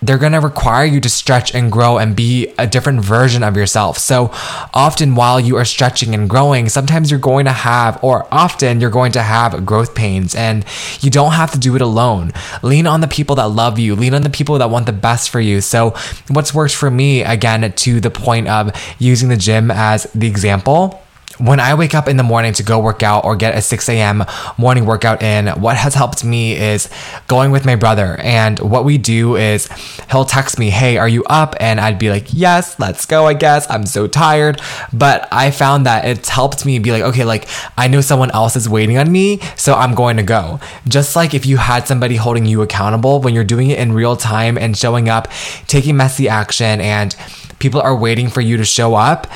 they're 0.00 0.18
going 0.18 0.32
to 0.32 0.40
require 0.40 0.84
you 0.84 1.00
to 1.00 1.08
stretch 1.08 1.54
and 1.54 1.72
grow 1.72 1.98
and 1.98 2.14
be 2.14 2.54
a 2.58 2.66
different 2.66 3.00
version 3.00 3.42
of 3.42 3.56
yourself. 3.56 3.98
So 3.98 4.30
often 4.72 5.14
while 5.14 5.40
you 5.40 5.56
are 5.56 5.64
stretching 5.64 6.14
and 6.14 6.28
growing, 6.28 6.68
sometimes 6.68 7.10
you're 7.10 7.20
going 7.20 7.46
to 7.46 7.52
have, 7.52 8.02
or 8.02 8.26
often 8.32 8.80
you're 8.80 8.90
going 8.90 9.12
to 9.12 9.22
have 9.22 9.66
growth 9.66 9.94
pains 9.94 10.34
and 10.34 10.64
you 11.00 11.10
don't 11.10 11.32
have 11.32 11.50
to 11.52 11.58
do 11.58 11.74
it 11.74 11.82
alone. 11.82 12.32
Lean 12.62 12.86
on 12.86 13.00
the 13.00 13.08
people 13.08 13.36
that 13.36 13.48
love 13.48 13.78
you, 13.78 13.96
lean 13.96 14.14
on 14.14 14.22
the 14.22 14.30
people 14.30 14.58
that 14.58 14.70
want 14.70 14.86
the 14.86 14.92
best 14.92 15.30
for 15.30 15.40
you. 15.40 15.60
So 15.60 15.94
what's 16.28 16.54
worked 16.54 16.74
for 16.74 16.90
me, 16.90 17.22
again, 17.22 17.72
to 17.72 18.00
the 18.00 18.10
point 18.10 18.48
of 18.48 18.70
using 18.98 19.28
the 19.28 19.36
gym 19.36 19.70
as 19.70 20.04
the 20.14 20.28
example 20.28 21.02
when 21.38 21.60
I 21.60 21.74
wake 21.74 21.94
up 21.94 22.08
in 22.08 22.16
the 22.16 22.22
morning 22.22 22.52
to 22.54 22.62
go 22.62 22.78
work 22.78 23.02
out 23.02 23.24
or 23.24 23.36
get 23.36 23.56
a 23.56 23.62
6 23.62 23.88
a.m. 23.88 24.24
morning 24.56 24.84
workout 24.84 25.22
in, 25.22 25.48
what 25.60 25.76
has 25.76 25.94
helped 25.94 26.24
me 26.24 26.56
is 26.56 26.88
going 27.26 27.50
with 27.50 27.64
my 27.64 27.76
brother. 27.76 28.16
And 28.20 28.58
what 28.58 28.84
we 28.84 28.98
do 28.98 29.36
is 29.36 29.68
he'll 30.10 30.24
text 30.24 30.58
me, 30.58 30.70
Hey, 30.70 30.98
are 30.98 31.08
you 31.08 31.24
up? 31.24 31.54
And 31.60 31.80
I'd 31.80 31.98
be 31.98 32.10
like, 32.10 32.26
Yes, 32.32 32.78
let's 32.78 33.06
go, 33.06 33.26
I 33.26 33.34
guess. 33.34 33.68
I'm 33.70 33.86
so 33.86 34.06
tired. 34.06 34.60
But 34.92 35.28
I 35.32 35.50
found 35.50 35.86
that 35.86 36.04
it's 36.04 36.28
helped 36.28 36.66
me 36.66 36.78
be 36.78 36.90
like, 36.90 37.02
Okay, 37.02 37.24
like 37.24 37.48
I 37.76 37.88
know 37.88 38.00
someone 38.00 38.30
else 38.32 38.56
is 38.56 38.68
waiting 38.68 38.98
on 38.98 39.10
me, 39.10 39.40
so 39.56 39.74
I'm 39.74 39.94
going 39.94 40.16
to 40.16 40.22
go. 40.22 40.60
Just 40.86 41.16
like 41.16 41.34
if 41.34 41.46
you 41.46 41.56
had 41.56 41.86
somebody 41.86 42.16
holding 42.16 42.46
you 42.46 42.62
accountable 42.62 43.20
when 43.20 43.34
you're 43.34 43.44
doing 43.44 43.70
it 43.70 43.78
in 43.78 43.92
real 43.92 44.16
time 44.16 44.58
and 44.58 44.76
showing 44.76 45.08
up, 45.08 45.28
taking 45.66 45.96
messy 45.96 46.28
action, 46.28 46.80
and 46.80 47.14
people 47.58 47.80
are 47.80 47.96
waiting 47.96 48.28
for 48.28 48.40
you 48.40 48.56
to 48.56 48.64
show 48.64 48.94
up, 48.94 49.26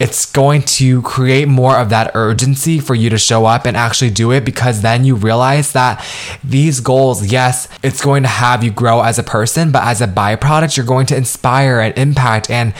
it's 0.00 0.26
going 0.26 0.62
to 0.62 1.02
create 1.02 1.48
more 1.48 1.76
of 1.76 1.90
that 1.90 2.10
urgency 2.14 2.80
for 2.80 2.94
you 2.94 3.10
to 3.10 3.18
show 3.18 3.44
up 3.44 3.66
and 3.66 3.76
actually 3.76 4.10
do 4.10 4.32
it 4.32 4.44
because 4.44 4.82
then 4.82 5.04
you 5.04 5.14
realize 5.14 5.72
that 5.72 6.04
these 6.42 6.80
goals, 6.80 7.26
yes, 7.26 7.68
it's 7.82 8.02
going 8.02 8.22
to 8.22 8.28
have 8.28 8.64
you 8.64 8.70
grow 8.70 9.02
as 9.02 9.18
a 9.18 9.22
person, 9.22 9.70
but 9.70 9.84
as 9.84 10.00
a 10.00 10.06
byproduct, 10.06 10.76
you're 10.76 10.86
going 10.86 11.06
to 11.06 11.16
inspire 11.16 11.80
and 11.80 11.96
impact 11.98 12.50
and 12.50 12.74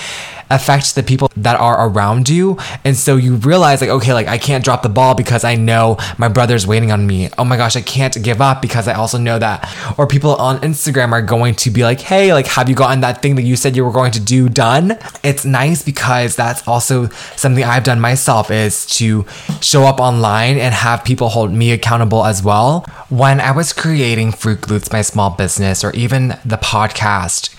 affect 0.55 0.95
the 0.95 1.03
people 1.03 1.31
that 1.37 1.59
are 1.59 1.89
around 1.89 2.29
you. 2.29 2.59
And 2.85 2.97
so 2.97 3.17
you 3.17 3.37
realize, 3.37 3.81
like, 3.81 3.91
okay, 3.91 4.13
like 4.13 4.29
I 4.29 4.39
can't 4.39 4.65
drop 4.65 4.83
the 4.83 4.89
ball 4.89 5.15
because 5.15 5.45
I 5.45 5.55
know 5.55 5.97
my 6.19 6.29
brother's 6.29 6.67
waiting 6.67 6.93
on 6.93 7.07
me. 7.07 7.31
Oh 7.39 7.45
my 7.45 7.57
gosh, 7.57 7.77
I 7.77 7.81
can't 7.83 8.23
give 8.23 8.41
up 8.41 8.63
because 8.63 8.89
I 8.89 8.95
also 8.95 9.19
know 9.19 9.39
that. 9.39 9.69
Or 9.99 10.07
people 10.07 10.35
on 10.37 10.61
Instagram 10.61 11.13
are 11.13 11.23
going 11.23 11.55
to 11.57 11.71
be 11.71 11.83
like, 11.83 12.01
hey, 12.01 12.33
like, 12.33 12.47
have 12.47 12.69
you 12.69 12.75
gotten 12.75 13.01
that 13.01 13.23
thing 13.23 13.37
that 13.37 13.43
you 13.43 13.57
said 13.57 13.77
you 13.77 13.85
were 13.85 13.93
going 13.93 14.13
to 14.13 14.21
do 14.21 14.49
done? 14.49 14.99
It's 15.23 15.45
nice 15.45 15.83
because 15.83 16.37
that's 16.37 16.67
also 16.67 17.09
something 17.37 17.65
I've 17.65 17.85
done 17.85 18.01
myself 18.01 18.51
is 18.51 18.87
to 18.99 19.27
show 19.61 19.85
up 19.85 20.01
online 20.01 20.59
and 20.59 20.75
have 20.75 21.05
people 21.05 21.29
hold 21.29 21.53
me 21.53 21.73
accountable 21.73 22.25
as 22.25 22.43
well. 22.43 22.85
When 23.09 23.41
I 23.41 23.53
was 23.53 23.73
creating 23.73 24.33
Fruit 24.33 24.61
Glutes, 24.61 24.93
my 24.93 25.03
small 25.03 25.31
business, 25.31 25.85
or 25.85 25.93
even 25.93 26.29
the 26.45 26.57
podcast, 26.57 27.55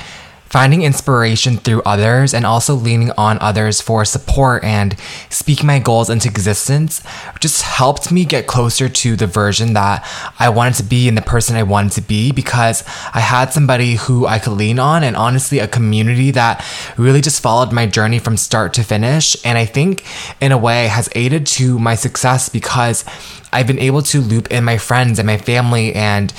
finding 0.53 0.83
inspiration 0.83 1.57
through 1.57 1.81
others 1.81 2.31
and 2.31 2.45
also 2.45 2.75
leaning 2.75 3.09
on 3.17 3.39
others 3.41 3.81
for 3.81 4.05
support 4.05 4.63
and 4.63 4.95
speak 5.31 5.63
my 5.63 5.79
goals 5.79 6.11
into 6.11 6.29
existence 6.29 7.01
just 7.39 7.63
helped 7.63 8.11
me 8.11 8.23
get 8.23 8.45
closer 8.45 8.87
to 8.87 9.15
the 9.15 9.25
version 9.25 9.73
that 9.73 10.07
I 10.37 10.49
wanted 10.49 10.75
to 10.75 10.83
be 10.83 11.07
and 11.07 11.17
the 11.17 11.23
person 11.23 11.55
I 11.55 11.63
wanted 11.63 11.93
to 11.93 12.01
be 12.01 12.31
because 12.31 12.83
I 13.15 13.19
had 13.19 13.51
somebody 13.51 13.95
who 13.95 14.27
I 14.27 14.37
could 14.37 14.53
lean 14.53 14.77
on 14.77 15.03
and 15.03 15.15
honestly 15.15 15.57
a 15.57 15.67
community 15.67 16.29
that 16.29 16.63
really 16.97 17.21
just 17.21 17.41
followed 17.41 17.73
my 17.73 17.87
journey 17.87 18.19
from 18.19 18.37
start 18.37 18.75
to 18.75 18.83
finish. 18.83 19.35
And 19.43 19.57
I 19.57 19.65
think 19.65 20.05
in 20.39 20.51
a 20.51 20.57
way 20.59 20.85
has 20.85 21.09
aided 21.15 21.47
to 21.57 21.79
my 21.79 21.95
success 21.95 22.47
because 22.47 23.03
I've 23.51 23.65
been 23.65 23.79
able 23.79 24.03
to 24.03 24.21
loop 24.21 24.51
in 24.51 24.63
my 24.63 24.77
friends 24.77 25.17
and 25.17 25.25
my 25.25 25.39
family 25.39 25.95
and 25.95 26.31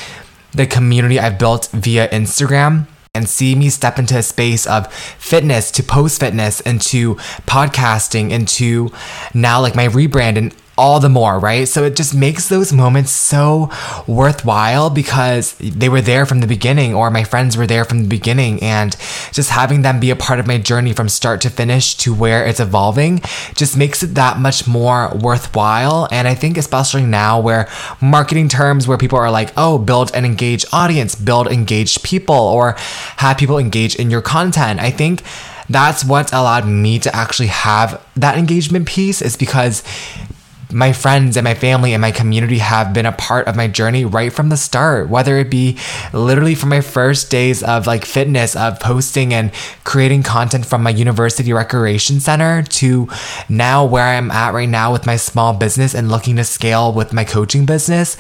the 0.53 0.69
community 0.69 1.19
I've 1.19 1.37
built 1.37 1.69
via 1.73 2.07
Instagram 2.11 2.87
and 3.15 3.29
see 3.29 3.55
me 3.55 3.71
step 3.71 3.99
into 3.99 4.19
a 4.19 4.23
space 4.23 4.67
of 4.67 4.93
fitness 4.93 5.71
to 5.71 5.83
post 5.83 6.21
fitness 6.21 6.61
into 6.61 7.15
podcasting 7.47 8.31
into 8.31 8.91
now 9.33 9.61
like 9.61 9.77
my 9.77 9.87
rebrand 9.89 10.37
and 10.37 10.55
all 10.77 11.01
the 11.01 11.09
more, 11.09 11.39
right? 11.39 11.69
So 11.69 11.85
it 11.85 11.97
just 11.97 12.15
makes 12.15 12.49
those 12.49 12.73
moments 12.73 13.11
so 13.11 13.71
worthwhile 14.07 14.91
because 14.91 15.55
they 15.55 15.89
were 15.89 16.01
there 16.01 16.27
from 16.27 16.41
the 16.41 16.47
beginning, 16.47 16.95
or 16.95 17.11
my 17.11 17.25
friends 17.25 17.57
were 17.57 17.67
there 17.67 17.85
from 17.85 18.03
the 18.03 18.09
beginning, 18.09 18.63
and 18.63 18.97
just 19.33 19.51
having 19.51 19.83
them 19.83 20.01
be 20.01 20.11
a 20.11 20.17
part 20.17 20.41
of 20.41 20.47
my 20.47 20.59
journey 20.59 20.93
from 20.93 21.09
start 21.09 21.41
to 21.43 21.51
finish 21.51 21.95
to 21.97 22.15
where 22.15 22.45
it's 22.47 22.61
evolving 22.61 23.21
just 23.55 23.77
makes 23.77 24.03
it 24.03 24.15
that 24.15 24.39
much 24.39 24.67
more 24.67 25.15
worthwhile. 25.15 26.09
And 26.11 26.27
I 26.27 26.35
think, 26.35 26.57
especially 26.57 27.05
now 27.05 27.41
where 27.41 27.69
marketing 28.01 28.49
terms 28.49 28.89
where 28.89 28.99
people 28.99 29.19
are 29.19 29.31
like, 29.31 29.53
oh, 29.57 29.79
build 29.79 30.15
an 30.15 30.25
engaged 30.25 30.67
audience, 30.73 31.15
build 31.15 31.47
engaged 31.47 32.03
people, 32.03 32.35
or 32.35 32.75
have 33.19 33.39
people 33.39 33.59
engage 33.59 33.95
in 33.97 34.11
your 34.11 34.23
content, 34.23 34.81
I 34.81 34.91
think 34.91 35.23
that's 35.69 36.05
what 36.05 36.33
allowed 36.33 36.67
me 36.67 36.99
to 36.99 37.15
actually 37.15 37.49
have 37.49 38.05
that 38.17 38.37
engagement 38.37 38.87
piece 38.87 39.23
is 39.23 39.37
because 39.37 39.83
my 40.75 40.93
friends 40.93 41.37
and 41.37 41.45
my 41.45 41.55
family 41.55 41.95
and 41.95 42.01
my 42.01 42.11
community 42.11 42.59
have 42.59 42.93
been 42.93 43.07
a 43.07 43.13
part 43.13 43.47
of 43.47 43.57
my 43.57 43.69
journey 43.69 44.05
right 44.05 44.33
from 44.33 44.49
the 44.49 44.57
start, 44.57 45.09
whether 45.09 45.39
it 45.39 45.51
be 45.51 45.79
literally 46.13 46.55
from 46.55 46.69
my 46.69 46.81
first 46.81 47.31
days 47.31 47.63
of 47.63 47.87
like 47.87 48.05
fitness, 48.05 48.57
of 48.57 48.81
posting 48.81 49.33
and 49.33 49.53
creating 49.85 50.23
content 50.23 50.67
from 50.67 50.83
my 50.83 50.91
university 50.91 51.53
recreation 51.53 52.21
center 52.21 52.63
to 52.63 53.09
now 53.49 53.85
where 53.85 54.05
I'm 54.05 54.31
at 54.31 54.55
right 54.55 54.69
now 54.69 54.93
with 54.93 55.07
my 55.07 55.17
small 55.17 55.55
business 55.55 55.95
and 55.95 56.11
looking 56.11 56.37
to 56.37 56.45
scale 56.45 56.93
with 56.93 57.13
my 57.13 57.25
coaching 57.25 57.65
business 57.67 58.17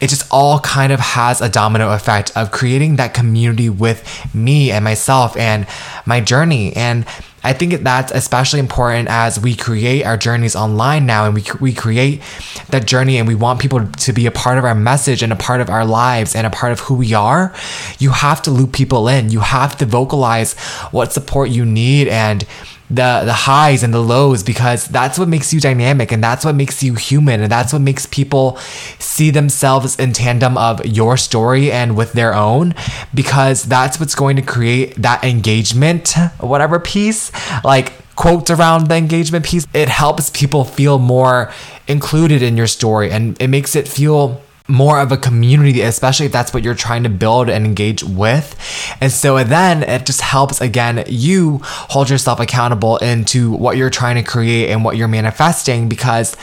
it 0.00 0.08
just 0.08 0.26
all 0.30 0.58
kind 0.60 0.92
of 0.92 1.00
has 1.00 1.40
a 1.40 1.48
domino 1.48 1.92
effect 1.92 2.32
of 2.36 2.50
creating 2.50 2.96
that 2.96 3.14
community 3.14 3.68
with 3.68 4.34
me 4.34 4.70
and 4.70 4.84
myself 4.84 5.36
and 5.36 5.66
my 6.06 6.20
journey. 6.20 6.74
And 6.74 7.04
I 7.42 7.52
think 7.54 7.82
that's 7.82 8.12
especially 8.12 8.60
important 8.60 9.08
as 9.08 9.40
we 9.40 9.54
create 9.54 10.04
our 10.04 10.16
journeys 10.16 10.54
online 10.54 11.06
now 11.06 11.24
and 11.24 11.34
we, 11.34 11.44
we 11.60 11.72
create 11.72 12.20
that 12.68 12.86
journey 12.86 13.16
and 13.16 13.26
we 13.26 13.34
want 13.34 13.60
people 13.60 13.86
to 13.86 14.12
be 14.12 14.26
a 14.26 14.30
part 14.30 14.58
of 14.58 14.64
our 14.64 14.74
message 14.74 15.22
and 15.22 15.32
a 15.32 15.36
part 15.36 15.60
of 15.60 15.70
our 15.70 15.84
lives 15.84 16.36
and 16.36 16.46
a 16.46 16.50
part 16.50 16.72
of 16.72 16.80
who 16.80 16.94
we 16.94 17.14
are. 17.14 17.54
You 17.98 18.10
have 18.10 18.42
to 18.42 18.50
loop 18.50 18.72
people 18.72 19.08
in. 19.08 19.30
You 19.30 19.40
have 19.40 19.76
to 19.78 19.86
vocalize 19.86 20.54
what 20.90 21.12
support 21.12 21.50
you 21.50 21.64
need 21.64 22.08
and 22.08 22.46
the 22.90 23.22
the 23.24 23.32
highs 23.32 23.82
and 23.82 23.94
the 23.94 24.00
lows 24.00 24.42
because 24.42 24.86
that's 24.88 25.18
what 25.18 25.28
makes 25.28 25.52
you 25.52 25.60
dynamic 25.60 26.12
and 26.12 26.22
that's 26.22 26.44
what 26.44 26.54
makes 26.54 26.82
you 26.82 26.94
human 26.94 27.40
and 27.40 27.50
that's 27.50 27.72
what 27.72 27.80
makes 27.80 28.06
people 28.06 28.56
see 28.98 29.30
themselves 29.30 29.98
in 29.98 30.12
tandem 30.12 30.58
of 30.58 30.84
your 30.84 31.16
story 31.16 31.70
and 31.70 31.96
with 31.96 32.12
their 32.12 32.34
own 32.34 32.74
because 33.14 33.64
that's 33.64 34.00
what's 34.00 34.14
going 34.14 34.36
to 34.36 34.42
create 34.42 34.94
that 34.96 35.22
engagement 35.24 36.14
whatever 36.40 36.78
piece 36.80 37.30
like 37.64 37.92
quotes 38.20 38.50
around 38.50 38.88
the 38.88 38.96
engagement 38.96 39.46
piece. 39.46 39.66
It 39.72 39.88
helps 39.88 40.28
people 40.28 40.64
feel 40.64 40.98
more 40.98 41.50
included 41.88 42.42
in 42.42 42.54
your 42.54 42.66
story 42.66 43.10
and 43.10 43.40
it 43.40 43.48
makes 43.48 43.74
it 43.74 43.88
feel 43.88 44.42
more 44.70 45.00
of 45.00 45.12
a 45.12 45.16
community, 45.16 45.80
especially 45.80 46.26
if 46.26 46.32
that's 46.32 46.54
what 46.54 46.62
you're 46.62 46.74
trying 46.74 47.02
to 47.02 47.08
build 47.08 47.50
and 47.50 47.66
engage 47.66 48.02
with. 48.02 48.56
And 49.00 49.10
so 49.12 49.42
then 49.42 49.82
it 49.82 50.06
just 50.06 50.20
helps 50.20 50.60
again 50.60 51.04
you 51.06 51.60
hold 51.62 52.08
yourself 52.08 52.40
accountable 52.40 52.96
into 52.98 53.52
what 53.52 53.76
you're 53.76 53.90
trying 53.90 54.16
to 54.16 54.22
create 54.22 54.70
and 54.70 54.84
what 54.84 54.96
you're 54.96 55.08
manifesting 55.08 55.88
because 55.88 56.36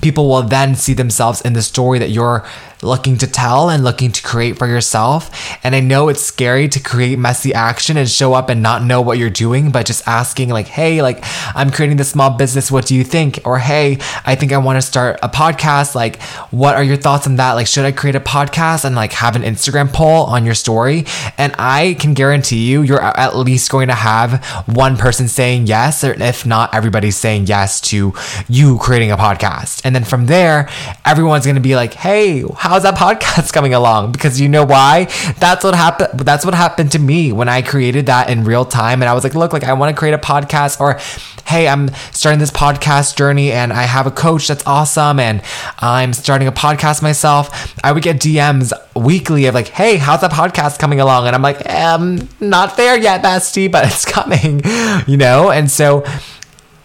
people 0.00 0.28
will 0.28 0.42
then 0.42 0.74
see 0.74 0.94
themselves 0.94 1.40
in 1.42 1.52
the 1.52 1.62
story 1.62 1.98
that 1.98 2.10
you're 2.10 2.46
looking 2.84 3.18
to 3.18 3.26
tell 3.26 3.70
and 3.70 3.82
looking 3.82 4.12
to 4.12 4.22
create 4.22 4.58
for 4.58 4.66
yourself. 4.66 5.30
And 5.64 5.74
I 5.74 5.80
know 5.80 6.08
it's 6.08 6.22
scary 6.22 6.68
to 6.68 6.80
create 6.80 7.18
messy 7.18 7.52
action 7.54 7.96
and 7.96 8.08
show 8.08 8.34
up 8.34 8.48
and 8.48 8.62
not 8.62 8.84
know 8.84 9.00
what 9.00 9.18
you're 9.18 9.30
doing, 9.30 9.70
but 9.70 9.86
just 9.86 10.06
asking, 10.06 10.50
like, 10.50 10.68
hey, 10.68 11.02
like, 11.02 11.24
I'm 11.54 11.70
creating 11.70 11.96
this 11.96 12.10
small 12.10 12.30
business. 12.30 12.70
What 12.70 12.86
do 12.86 12.94
you 12.94 13.04
think? 13.04 13.40
Or, 13.44 13.58
hey, 13.58 13.98
I 14.24 14.34
think 14.34 14.52
I 14.52 14.58
want 14.58 14.76
to 14.76 14.82
start 14.82 15.18
a 15.22 15.28
podcast. 15.28 15.94
Like, 15.94 16.22
what 16.50 16.74
are 16.76 16.84
your 16.84 16.96
thoughts 16.96 17.26
on 17.26 17.36
that? 17.36 17.52
Like, 17.52 17.66
should 17.66 17.84
I 17.84 17.92
create 17.92 18.16
a 18.16 18.20
podcast 18.20 18.84
and 18.84 18.94
like 18.94 19.12
have 19.12 19.36
an 19.36 19.42
Instagram 19.42 19.92
poll 19.92 20.24
on 20.24 20.44
your 20.44 20.54
story? 20.54 21.04
And 21.38 21.54
I 21.58 21.96
can 21.98 22.14
guarantee 22.14 22.70
you, 22.70 22.82
you're 22.82 23.02
at 23.02 23.36
least 23.36 23.70
going 23.70 23.88
to 23.88 23.94
have 23.94 24.44
one 24.66 24.96
person 24.96 25.28
saying 25.28 25.66
yes, 25.66 26.04
or 26.04 26.12
if 26.14 26.46
not, 26.46 26.74
everybody's 26.74 27.16
saying 27.16 27.46
yes 27.46 27.80
to 27.82 28.12
you 28.48 28.78
creating 28.78 29.10
a 29.10 29.16
podcast. 29.16 29.82
And 29.84 29.94
then 29.94 30.04
from 30.04 30.26
there, 30.26 30.68
everyone's 31.04 31.44
going 31.44 31.56
to 31.56 31.60
be 31.60 31.76
like, 31.76 31.94
hey, 31.94 32.42
how's 32.74 32.82
that 32.82 32.96
podcast 32.96 33.52
coming 33.52 33.72
along? 33.72 34.10
Because 34.10 34.40
you 34.40 34.48
know 34.48 34.64
why? 34.64 35.04
That's 35.38 35.62
what 35.62 35.76
happened. 35.76 36.18
That's 36.18 36.44
what 36.44 36.54
happened 36.54 36.90
to 36.90 36.98
me 36.98 37.30
when 37.30 37.48
I 37.48 37.62
created 37.62 38.06
that 38.06 38.28
in 38.28 38.42
real 38.42 38.64
time. 38.64 39.00
And 39.00 39.08
I 39.08 39.14
was 39.14 39.22
like, 39.22 39.36
look, 39.36 39.52
like 39.52 39.62
I 39.62 39.74
want 39.74 39.94
to 39.94 39.96
create 39.96 40.12
a 40.12 40.18
podcast 40.18 40.80
or 40.80 40.98
hey, 41.46 41.68
I'm 41.68 41.90
starting 42.10 42.40
this 42.40 42.50
podcast 42.50 43.16
journey 43.16 43.52
and 43.52 43.72
I 43.72 43.82
have 43.82 44.08
a 44.08 44.10
coach 44.10 44.48
that's 44.48 44.66
awesome 44.66 45.20
and 45.20 45.40
I'm 45.78 46.12
starting 46.12 46.48
a 46.48 46.52
podcast 46.52 47.00
myself. 47.00 47.78
I 47.84 47.92
would 47.92 48.02
get 48.02 48.16
DMs 48.16 48.72
weekly 48.96 49.46
of 49.46 49.54
like, 49.54 49.68
hey, 49.68 49.96
how's 49.96 50.22
that 50.22 50.32
podcast 50.32 50.80
coming 50.80 51.00
along? 51.00 51.28
And 51.28 51.36
I'm 51.36 51.42
like, 51.42 51.70
um, 51.70 52.28
not 52.40 52.76
there 52.76 52.98
yet, 52.98 53.22
bestie, 53.22 53.70
but 53.70 53.86
it's 53.86 54.04
coming, 54.16 54.62
you 55.06 55.16
know? 55.16 55.52
And 55.52 55.70
so 55.70 56.04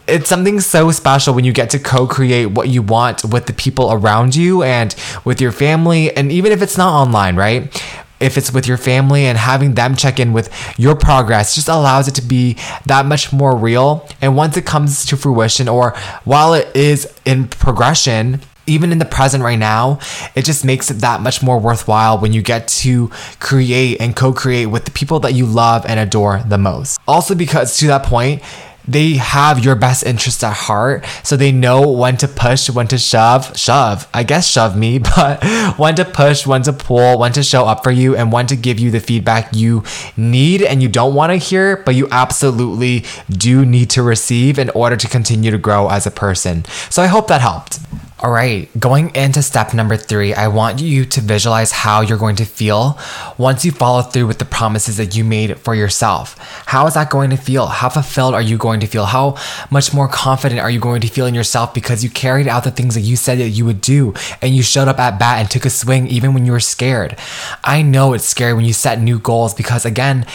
it's 0.10 0.30
something 0.30 0.60
so 0.60 0.92
special 0.92 1.34
when 1.34 1.46
you 1.46 1.54
get 1.54 1.70
to 1.72 1.80
co-create 1.80 2.48
what 2.48 2.68
you 2.68 2.82
want 2.82 3.24
with 3.24 3.46
the 3.46 3.54
people 3.54 3.92
around 3.92 4.36
you 4.36 4.64
and 4.64 4.96
with 5.26 5.40
your 5.40 5.52
family 5.52 6.16
and 6.16 6.32
even 6.32 6.52
if 6.52 6.62
it's 6.62 6.78
not 6.78 6.94
online 6.94 7.36
right 7.36 7.84
if 8.20 8.38
it's 8.38 8.52
with 8.52 8.68
your 8.68 8.78
family 8.78 9.26
and 9.26 9.38
having 9.38 9.76
them 9.76 9.96
check 9.96 10.20
in 10.20 10.34
with 10.34 10.50
your 10.78 10.96
progress 10.96 11.56
just 11.56 11.70
allows 11.70 12.08
it 12.08 12.16
to 12.16 12.22
be 12.22 12.58
that 12.86 13.06
much 13.06 13.32
more 13.32 13.56
real 13.56 14.08
and 14.22 14.36
once 14.36 14.58
it 14.58 14.66
comes 14.66 15.06
to 15.06 15.16
fruition 15.16 15.68
or 15.68 15.96
while 16.26 16.54
it 16.54 16.76
is 16.76 17.14
in 17.26 17.48
progression 17.48 18.42
even 18.70 18.92
in 18.92 19.00
the 19.00 19.06
present 19.06 19.44
right 19.44 19.58
now, 19.58 20.00
it 20.36 20.46
just 20.46 20.64
makes 20.64 20.92
it 20.92 20.96
that 20.96 21.22
much 21.22 21.42
more 21.42 21.60
worthwhile 21.60 22.20
when 22.20 22.34
you 22.34 22.42
get 22.42 22.68
to 22.68 23.10
create 23.40 24.00
and 24.00 24.16
co 24.16 24.32
create 24.32 24.68
with 24.68 24.86
the 24.86 24.92
people 24.92 25.20
that 25.22 25.34
you 25.34 25.46
love 25.46 25.86
and 25.86 26.00
adore 26.00 26.42
the 26.48 26.58
most. 26.58 27.00
Also, 27.08 27.36
because 27.36 27.78
to 27.78 27.88
that 27.88 28.04
point, 28.04 28.42
they 28.90 29.14
have 29.14 29.64
your 29.64 29.76
best 29.76 30.04
interests 30.04 30.44
at 30.44 30.54
heart. 30.54 31.06
So 31.24 31.38
they 31.38 31.52
know 31.52 31.90
when 31.90 32.18
to 32.18 32.28
push, 32.28 32.70
when 32.70 32.88
to 32.88 32.98
shove, 32.98 33.56
shove, 33.58 34.08
I 34.14 34.24
guess 34.24 34.48
shove 34.48 34.76
me, 34.76 35.00
but 35.16 35.44
when 35.78 35.96
to 35.96 36.06
push, 36.06 36.48
when 36.48 36.64
to 36.64 36.74
pull, 36.74 37.20
when 37.20 37.32
to 37.34 37.44
show 37.44 37.66
up 37.66 37.84
for 37.84 37.92
you, 37.92 38.16
and 38.16 38.32
when 38.32 38.48
to 38.48 38.56
give 38.56 38.80
you 38.80 38.90
the 38.90 39.00
feedback 39.00 39.56
you 39.56 39.84
need 40.18 40.64
and 40.64 40.82
you 40.82 40.90
don't 40.90 41.14
want 41.14 41.32
to 41.32 41.38
hear, 41.38 41.78
but 41.78 41.96
you 41.96 42.08
absolutely 42.12 43.06
do 43.30 43.66
need 43.66 43.90
to 43.92 44.02
receive 44.02 44.58
in 44.58 44.70
order 44.72 44.98
to 44.98 45.08
continue 45.08 45.52
to 45.52 45.58
grow 45.58 45.90
as 45.90 46.08
a 46.08 46.12
person. 46.12 46.66
So 46.90 47.04
I 47.04 47.08
hope 47.08 47.28
that 47.28 47.42
helped. 47.42 47.80
All 48.22 48.32
right, 48.32 48.68
going 48.78 49.16
into 49.16 49.42
step 49.42 49.74
number 49.74 49.96
three, 49.96 50.34
I 50.34 50.50
want 50.50 50.82
you 50.82 51.06
to 51.06 51.22
visualize 51.22 51.72
how 51.72 52.02
you're 52.02 52.18
going 52.18 52.36
to 52.36 52.46
feel 52.46 53.00
once 53.38 53.64
you 53.64 53.72
follow 53.72 54.02
through 54.02 54.28
with 54.28 54.40
the 54.40 54.46
promises 54.46 54.98
that 54.98 55.16
you 55.16 55.24
made 55.24 55.58
for 55.60 55.74
yourself. 55.74 56.38
How 56.66 56.86
is 56.86 56.96
that 56.96 57.10
going 57.10 57.30
to 57.30 57.38
feel? 57.38 57.68
How 57.68 57.88
fulfilled 57.88 58.34
are 58.34 58.42
you 58.42 58.58
going 58.58 58.82
to 58.82 58.88
feel? 58.88 59.06
How 59.06 59.38
much 59.72 59.94
more 59.94 60.10
confident 60.10 60.60
are 60.60 60.70
you 60.70 60.82
going 60.82 61.00
to 61.00 61.08
feel 61.08 61.28
in 61.28 61.34
yourself 61.34 61.74
because 61.74 62.04
you 62.04 62.10
carried 62.10 62.50
out 62.50 62.66
the 62.66 62.72
things 62.72 62.96
that 62.96 63.02
you 63.02 63.16
said 63.16 63.38
that 63.38 63.52
you 63.52 63.64
would 63.64 63.80
do 63.80 64.14
and 64.42 64.54
you 64.54 64.64
showed 64.64 64.90
up 64.90 65.00
at 65.00 65.18
bat 65.18 65.40
and 65.40 65.50
took 65.50 65.64
a 65.64 65.70
swing 65.70 66.06
even 66.08 66.34
when 66.34 66.46
you 66.46 66.52
were 66.52 66.60
scared? 66.60 67.16
I 67.64 67.84
know 67.84 68.12
it's 68.12 68.26
scary 68.26 68.54
when 68.54 68.66
you 68.66 68.74
set 68.74 69.00
new 69.00 69.18
goals 69.18 69.54
because, 69.54 69.86
again, 69.86 70.26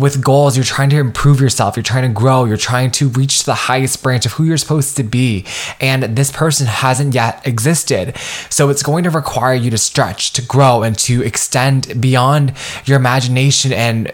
with 0.00 0.22
goals, 0.22 0.56
you're 0.56 0.64
trying 0.64 0.90
to 0.90 0.98
improve 0.98 1.40
yourself, 1.40 1.76
you're 1.76 1.82
trying 1.82 2.08
to 2.08 2.20
grow, 2.20 2.44
you're 2.44 2.56
trying 2.56 2.90
to 2.92 3.08
reach 3.10 3.44
the 3.44 3.54
highest 3.54 4.02
branch 4.02 4.26
of 4.26 4.32
who 4.32 4.44
you're 4.44 4.56
supposed 4.56 4.96
to 4.96 5.02
be. 5.02 5.44
And 5.80 6.02
this 6.02 6.32
person 6.32 6.66
hasn't 6.66 7.14
yet 7.14 7.46
existed. 7.46 8.16
So 8.48 8.70
it's 8.70 8.82
going 8.82 9.04
to 9.04 9.10
require 9.10 9.54
you 9.54 9.70
to 9.70 9.78
stretch, 9.78 10.32
to 10.32 10.42
grow, 10.42 10.82
and 10.82 10.98
to 11.00 11.22
extend 11.22 12.00
beyond 12.00 12.54
your 12.86 12.96
imagination 12.96 13.72
and 13.72 14.12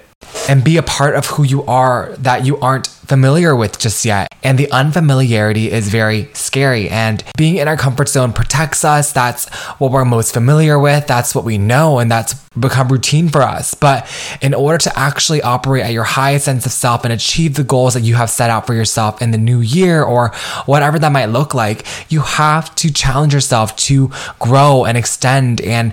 and 0.48 0.62
be 0.62 0.76
a 0.76 0.82
part 0.82 1.14
of 1.14 1.26
who 1.26 1.42
you 1.42 1.64
are 1.64 2.14
that 2.18 2.44
you 2.44 2.58
aren't 2.58 2.86
familiar 2.86 3.54
with 3.54 3.78
just 3.78 4.04
yet. 4.04 4.32
And 4.42 4.58
the 4.58 4.70
unfamiliarity 4.70 5.70
is 5.70 5.88
very 5.88 6.28
scary. 6.34 6.88
And 6.88 7.22
being 7.36 7.56
in 7.56 7.68
our 7.68 7.76
comfort 7.76 8.08
zone 8.08 8.32
protects 8.32 8.84
us. 8.84 9.12
That's 9.12 9.48
what 9.78 9.92
we're 9.92 10.04
most 10.04 10.34
familiar 10.34 10.78
with. 10.78 11.06
That's 11.06 11.34
what 11.34 11.44
we 11.44 11.58
know. 11.58 11.98
And 11.98 12.10
that's 12.10 12.34
become 12.58 12.88
routine 12.88 13.28
for 13.28 13.42
us. 13.42 13.74
But 13.74 14.08
in 14.40 14.54
order 14.54 14.78
to 14.78 14.98
actually 14.98 15.42
operate 15.42 15.84
at 15.84 15.92
your 15.92 16.04
highest 16.04 16.46
sense 16.46 16.66
of 16.66 16.72
self 16.72 17.04
and 17.04 17.12
achieve 17.12 17.54
the 17.54 17.64
goals 17.64 17.94
that 17.94 18.02
you 18.02 18.14
have 18.16 18.30
set 18.30 18.50
out 18.50 18.66
for 18.66 18.74
yourself 18.74 19.22
in 19.22 19.30
the 19.30 19.38
new 19.38 19.60
year 19.60 20.02
or 20.02 20.28
whatever 20.66 20.98
that 20.98 21.12
might 21.12 21.26
look 21.26 21.54
like, 21.54 21.86
you 22.10 22.20
have 22.20 22.74
to 22.76 22.92
challenge 22.92 23.34
yourself 23.34 23.76
to 23.76 24.10
grow 24.38 24.84
and 24.84 24.96
extend 24.98 25.60
and 25.60 25.92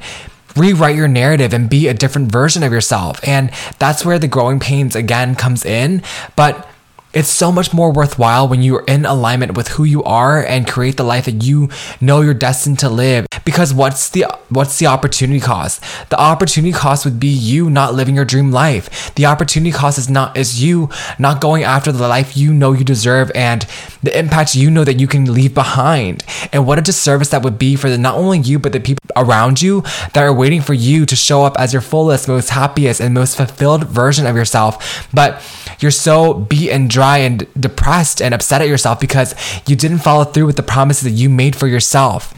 rewrite 0.56 0.96
your 0.96 1.08
narrative 1.08 1.54
and 1.54 1.70
be 1.70 1.88
a 1.88 1.94
different 1.94 2.32
version 2.32 2.64
of 2.64 2.72
yourself. 2.72 3.20
And 3.28 3.52
that's 3.80 4.06
where 4.06 4.20
the 4.20 4.28
growing 4.28 4.60
pains 4.60 4.96
again 4.96 5.36
comes 5.36 5.66
in. 5.66 6.04
But 6.36 6.68
it's 7.14 7.30
so 7.30 7.52
much 7.52 7.74
more 7.74 7.92
worthwhile 7.92 8.48
when 8.48 8.64
you 8.64 8.76
are 8.78 8.84
in 8.86 9.06
alignment 9.06 9.56
with 9.56 9.68
who 9.70 9.84
you 9.84 10.04
are 10.04 10.44
and 10.44 10.68
create 10.68 10.98
the 10.98 11.04
life 11.04 11.26
that 11.26 11.44
you 11.44 11.70
know 12.02 12.22
you're 12.22 12.34
destined 12.34 12.80
to 12.80 12.90
live. 12.90 13.28
Because 13.46 13.74
what's 13.74 14.10
the 14.10 14.26
what's 14.50 14.80
the 14.80 14.88
opportunity 14.88 15.40
cost? 15.40 15.84
The 16.10 16.20
opportunity 16.20 16.74
cost 16.74 17.06
would 17.06 17.20
be 17.20 17.28
you 17.28 17.70
not 17.70 17.94
living 17.94 18.16
your 18.16 18.26
dream 18.26 18.52
life. 18.52 19.14
The 19.16 19.28
opportunity 19.28 19.72
cost 19.72 19.98
is 20.00 20.10
not 20.10 20.36
is 20.36 20.64
you 20.64 20.90
not 21.20 21.40
going 21.40 21.64
after 21.64 21.92
the 21.92 22.08
life 22.08 22.36
you 22.36 22.54
know 22.54 22.72
you 22.72 22.84
deserve 22.84 23.32
and 23.36 23.68
the 24.02 24.18
impact 24.18 24.56
you 24.56 24.72
know 24.72 24.84
that 24.84 25.00
you 25.00 25.08
can 25.08 25.32
leave 25.32 25.54
behind. 25.54 26.24
And 26.52 26.66
what 26.66 26.80
a 26.80 26.82
disservice 26.82 27.30
that 27.30 27.44
would 27.44 27.60
be 27.60 27.76
for 27.76 27.90
the, 27.90 27.98
not 27.98 28.16
only 28.16 28.40
you 28.40 28.58
but 28.58 28.72
the 28.72 28.80
people 28.80 29.04
around 29.16 29.62
you 29.62 29.82
that 30.14 30.24
are 30.24 30.34
waiting 30.34 30.62
for 30.62 30.74
you 30.74 31.06
to 31.06 31.16
show 31.16 31.44
up 31.44 31.56
as 31.60 31.74
your 31.74 31.82
fullest, 31.82 32.28
most 32.28 32.50
happiest, 32.50 33.00
and 33.00 33.14
most 33.14 33.38
fulfilled 33.38 33.84
version 33.84 34.26
of 34.26 34.36
yourself. 34.36 35.08
But 35.14 35.42
you're 35.80 35.92
so 35.92 36.34
beat 36.34 36.72
and 36.72 36.90
dry 36.90 37.03
and 37.04 37.48
depressed 37.60 38.22
and 38.22 38.34
upset 38.34 38.62
at 38.62 38.68
yourself 38.68 39.00
because 39.00 39.36
you 39.68 39.76
didn't 39.76 40.00
follow 40.00 40.24
through 40.24 40.46
with 40.46 40.56
the 40.56 40.64
promises 40.64 41.04
that 41.04 41.12
you 41.12 41.30
made 41.30 41.56
for 41.56 41.68
yourself 41.68 42.34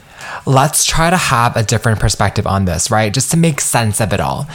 let's 0.45 0.85
try 0.85 1.09
to 1.09 1.17
have 1.17 1.55
a 1.55 1.63
different 1.63 1.99
perspective 1.99 2.45
on 2.45 2.65
this, 2.65 2.91
right? 2.91 3.13
Just 3.13 3.31
to 3.31 3.37
make 3.37 3.61
sense 3.61 3.99
of 3.99 4.13
it 4.13 4.19
all. 4.19 4.47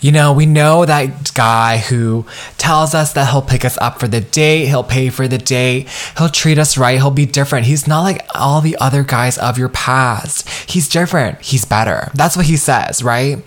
You 0.00 0.12
know, 0.12 0.32
we 0.32 0.46
know 0.46 0.84
that 0.84 1.32
guy 1.34 1.78
who 1.78 2.26
tells 2.58 2.94
us 2.94 3.12
that 3.12 3.30
he'll 3.30 3.42
pick 3.42 3.64
us 3.64 3.78
up 3.78 4.00
for 4.00 4.08
the 4.08 4.20
date, 4.20 4.66
he'll 4.66 4.84
pay 4.84 5.08
for 5.08 5.28
the 5.28 5.38
date, 5.38 5.88
he'll 6.18 6.28
treat 6.28 6.58
us 6.58 6.76
right, 6.76 6.98
he'll 6.98 7.10
be 7.10 7.26
different. 7.26 7.66
He's 7.66 7.86
not 7.86 8.02
like 8.02 8.26
all 8.34 8.60
the 8.60 8.76
other 8.78 9.02
guys 9.02 9.38
of 9.38 9.58
your 9.58 9.68
past. 9.68 10.48
He's 10.70 10.88
different. 10.88 11.40
He's 11.40 11.64
better. 11.64 12.10
That's 12.14 12.36
what 12.36 12.46
he 12.46 12.56
says, 12.56 13.02
right? 13.02 13.38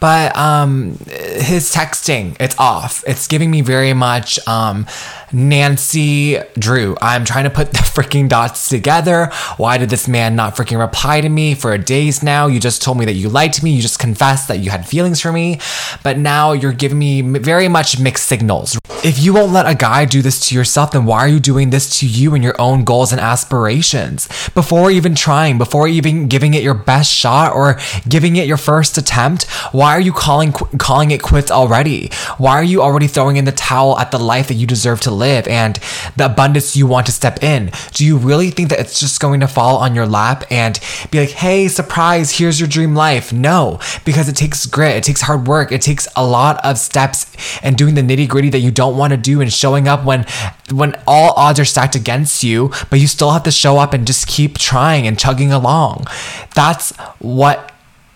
But 0.00 0.36
um 0.36 0.98
his 1.06 1.72
texting, 1.74 2.36
it's 2.40 2.58
off. 2.58 3.04
It's 3.06 3.26
giving 3.26 3.50
me 3.50 3.60
very 3.60 3.92
much 3.92 4.38
um 4.48 4.86
Nancy 5.32 6.38
Drew. 6.58 6.96
I'm 7.00 7.24
trying 7.24 7.44
to 7.44 7.50
put 7.50 7.70
the 7.72 7.78
freaking 7.78 8.28
dots 8.28 8.68
together. 8.68 9.26
Why 9.56 9.78
did 9.78 9.90
this 9.90 10.08
man 10.08 10.36
not 10.36 10.56
freaking 10.56 10.78
reply 10.78 11.20
to 11.20 11.28
me 11.28 11.54
for 11.54 11.76
days 11.78 12.22
now? 12.22 12.46
You 12.46 12.60
just 12.60 12.82
told 12.82 12.98
me 12.98 13.04
that 13.06 13.14
you 13.14 13.28
liked 13.28 13.62
me. 13.62 13.72
You 13.72 13.82
just 13.82 13.98
confessed 13.98 14.48
that 14.48 14.60
you 14.60 14.70
had 14.70 14.86
feelings 14.86 15.20
for 15.20 15.32
me. 15.32 15.58
But 16.02 16.18
now 16.18 16.52
you're 16.52 16.72
giving 16.72 16.98
me 16.98 17.22
very 17.22 17.68
much 17.68 17.98
mixed 17.98 18.26
signals. 18.26 18.78
If 19.04 19.18
you 19.18 19.32
won't 19.34 19.52
let 19.52 19.68
a 19.68 19.74
guy 19.74 20.04
do 20.04 20.22
this 20.22 20.48
to 20.48 20.54
yourself, 20.54 20.92
then 20.92 21.04
why 21.04 21.20
are 21.20 21.28
you 21.28 21.40
doing 21.40 21.70
this 21.70 21.98
to 22.00 22.06
you 22.06 22.34
and 22.34 22.44
your 22.44 22.60
own 22.60 22.84
goals 22.84 23.10
and 23.10 23.20
aspirations? 23.20 24.28
Before 24.54 24.90
even 24.90 25.14
trying, 25.14 25.58
before 25.58 25.88
even 25.88 26.28
giving 26.28 26.54
it 26.54 26.62
your 26.62 26.74
best 26.74 27.12
shot 27.12 27.52
or 27.52 27.78
giving 28.08 28.36
it 28.36 28.46
your 28.46 28.56
first 28.56 28.98
attempt, 28.98 29.44
why 29.72 29.90
are 29.96 30.00
you 30.00 30.12
calling 30.12 30.52
calling 30.52 31.10
it 31.10 31.22
quits 31.22 31.50
already? 31.50 32.10
Why 32.38 32.52
are 32.52 32.64
you 32.64 32.82
already 32.82 33.06
throwing 33.06 33.36
in 33.36 33.44
the 33.44 33.52
towel 33.52 33.98
at 33.98 34.10
the 34.10 34.18
life 34.18 34.48
that 34.48 34.54
you 34.54 34.66
deserve 34.66 35.00
to 35.02 35.10
live 35.10 35.21
and 35.24 35.78
the 36.16 36.26
abundance 36.26 36.76
you 36.76 36.86
want 36.86 37.06
to 37.06 37.12
step 37.12 37.42
in? 37.42 37.70
Do 37.92 38.04
you 38.04 38.16
really 38.16 38.50
think 38.50 38.68
that 38.70 38.80
it's 38.80 39.00
just 39.00 39.20
going 39.20 39.40
to 39.40 39.48
fall 39.48 39.78
on 39.78 39.94
your 39.94 40.06
lap 40.06 40.44
and 40.50 40.78
be 41.10 41.20
like, 41.20 41.30
hey, 41.30 41.68
surprise, 41.68 42.38
here's 42.38 42.60
your 42.60 42.68
dream 42.68 42.94
life? 42.94 43.32
No, 43.32 43.80
because 44.04 44.28
it 44.28 44.36
takes 44.36 44.66
grit, 44.66 44.96
it 44.96 45.04
takes 45.04 45.22
hard 45.22 45.46
work, 45.46 45.72
it 45.72 45.82
takes 45.82 46.08
a 46.16 46.24
lot 46.24 46.64
of 46.64 46.78
steps 46.78 47.26
and 47.62 47.76
doing 47.76 47.94
the 47.94 48.02
nitty 48.02 48.28
gritty 48.28 48.50
that 48.50 48.60
you 48.60 48.70
don't 48.70 48.96
want 48.96 49.12
to 49.12 49.16
do 49.16 49.40
and 49.40 49.52
showing 49.52 49.88
up 49.88 50.04
when 50.04 50.26
when 50.70 50.94
all 51.06 51.32
odds 51.36 51.60
are 51.60 51.64
stacked 51.64 51.94
against 51.94 52.42
you, 52.42 52.70
but 52.88 52.98
you 52.98 53.06
still 53.06 53.30
have 53.30 53.42
to 53.42 53.50
show 53.50 53.78
up 53.78 53.92
and 53.92 54.06
just 54.06 54.26
keep 54.26 54.58
trying 54.58 55.06
and 55.06 55.18
chugging 55.18 55.52
along. 55.52 56.06
That's 56.54 56.96
what 57.18 57.71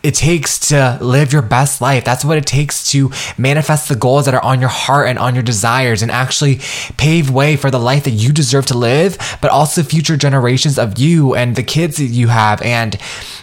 it 0.07 0.15
takes 0.15 0.61
to 0.69 0.99
live 1.01 1.33
your 1.33 1.43
best 1.43 1.81
life. 1.81 2.05
That's 2.05 2.25
what 2.25 2.39
it 2.39 2.47
takes 2.47 2.87
to 2.93 3.11
manifest 3.37 3.89
the 3.89 3.97
goals 3.97 4.27
that 4.27 4.35
are 4.35 4.45
on 4.45 4.61
your 4.61 4.69
heart 4.69 5.09
and 5.09 5.19
on 5.19 5.35
your 5.35 5.43
desires 5.43 6.01
and 6.01 6.13
actually 6.13 6.61
pave 6.97 7.29
way 7.29 7.57
for 7.57 7.73
the 7.73 7.81
life 7.81 8.05
that 8.05 8.13
you 8.13 8.33
deserve 8.33 8.67
to 8.67 8.79
live, 8.79 9.19
but 9.43 9.51
also 9.51 9.83
future 9.83 10.17
generations 10.17 10.79
of 10.79 10.97
you 10.97 11.35
and 11.35 11.57
the 11.57 11.65
kids 11.65 11.97
that 11.97 12.05
you 12.05 12.29
have 12.29 12.63
and 12.63 12.97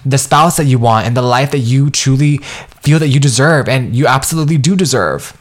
the 0.06 0.18
spouse 0.18 0.56
that 0.56 0.66
you 0.66 0.80
want 0.80 1.06
and 1.06 1.18
the 1.18 1.22
life 1.22 1.52
that 1.52 1.60
you 1.60 1.90
truly 1.90 2.38
feel 2.82 2.98
that 2.98 3.10
you 3.10 3.20
deserve 3.20 3.68
and 3.68 3.94
you 3.94 4.08
absolutely 4.08 4.58
do 4.58 4.78
deserve. 4.78 5.38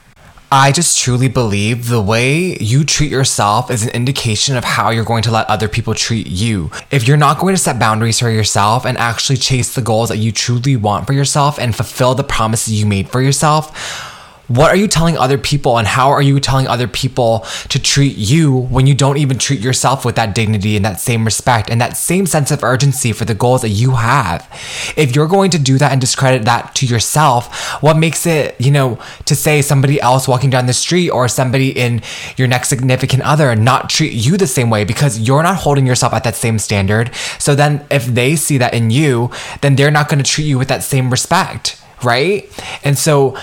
I 0.55 0.71
just 0.71 0.99
truly 0.99 1.29
believe 1.29 1.89
the 1.89 2.03
way 2.03 2.59
you 2.59 2.85
treat 2.85 3.11
yourself 3.11 3.71
is 3.71 3.85
an 3.85 3.89
indication 3.89 4.55
of 4.55 4.65
how 4.65 4.91
you're 4.91 5.03
going 5.03 5.23
to 5.23 5.31
let 5.31 5.49
other 5.49 5.67
people 5.67 5.95
treat 5.95 6.27
you. 6.27 6.71
If 6.91 7.09
you're 7.09 7.17
not 7.17 7.39
going 7.39 7.55
to 7.55 7.59
set 7.59 7.79
boundaries 7.79 8.21
for 8.21 8.29
yourself 8.29 8.85
and 8.85 8.99
actually 8.99 9.39
chase 9.39 9.75
the 9.75 9.81
goals 9.81 10.11
that 10.11 10.19
you 10.19 10.31
truly 10.31 10.77
want 10.77 11.07
for 11.07 11.15
yourself 11.15 11.59
and 11.59 11.75
fulfill 11.75 12.15
the 12.15 12.23
promises 12.23 12.79
you 12.79 12.85
made 12.85 13.09
for 13.09 13.23
yourself, 13.23 14.12
what 14.53 14.71
are 14.71 14.77
you 14.77 14.87
telling 14.87 15.17
other 15.17 15.39
people 15.39 15.79
and 15.79 15.87
how 15.87 16.11
are 16.11 16.21
you 16.21 16.39
telling 16.39 16.67
other 16.67 16.87
people 16.87 17.47
to 17.71 17.81
treat 17.81 18.19
you 18.19 18.55
when 18.55 18.87
you 18.87 18.95
don't 18.95 19.17
even 19.17 19.39
treat 19.39 19.61
yourself 19.61 20.05
with 20.05 20.15
that 20.17 20.35
dignity 20.35 20.77
and 20.77 20.85
that 20.85 21.01
same 21.01 21.25
respect 21.25 21.71
and 21.71 21.81
that 21.81 21.97
same 21.97 22.27
sense 22.27 22.51
of 22.51 22.63
urgency 22.63 23.13
for 23.13 23.25
the 23.25 23.35
goals 23.35 23.63
that 23.63 23.71
you 23.71 23.93
have? 23.93 24.47
If 24.95 25.17
you're 25.17 25.27
going 25.27 25.51
to 25.53 25.59
do 25.59 25.79
that 25.79 25.91
and 25.91 26.01
discredit 26.01 26.45
that 26.45 26.75
to 26.77 26.87
yourself, 26.87 27.83
what 27.83 27.97
makes 27.97 28.27
it, 28.27 28.61
you 28.61 28.71
know, 28.71 28.99
to 29.25 29.35
say 29.35 29.63
somebody 29.63 29.99
else 30.03 30.29
walking 30.29 30.51
down 30.51 30.67
the 30.67 30.75
street 30.75 31.09
or 31.09 31.29
somebody 31.29 31.71
in 31.71 32.03
your 32.37 32.47
next 32.47 32.69
significant 32.69 33.23
other 33.23 33.57
not 33.57 33.89
treat 33.89 34.13
you 34.13 34.37
the 34.37 34.47
same 34.47 34.69
way 34.69 34.85
because 34.85 35.19
you're 35.19 35.43
not 35.43 35.57
holding 35.57 35.87
yourself 35.87 36.13
at 36.13 36.25
that 36.25 36.35
same 36.35 36.59
standard. 36.59 37.15
So 37.39 37.55
then 37.55 37.87
if 37.91 38.05
they 38.05 38.37
see 38.37 38.59
that 38.59 38.75
in 38.75 38.91
you, 38.91 39.31
then 39.63 39.77
they're 39.77 39.91
not 39.91 40.11
going 40.11 40.23
to 40.23 40.31
treat 40.31 40.45
you 40.45 40.59
with 40.59 40.69
that 40.69 40.83
same 40.83 41.09
respect, 41.09 41.83
right? 42.03 42.51
And 42.85 42.99
so 42.99 43.39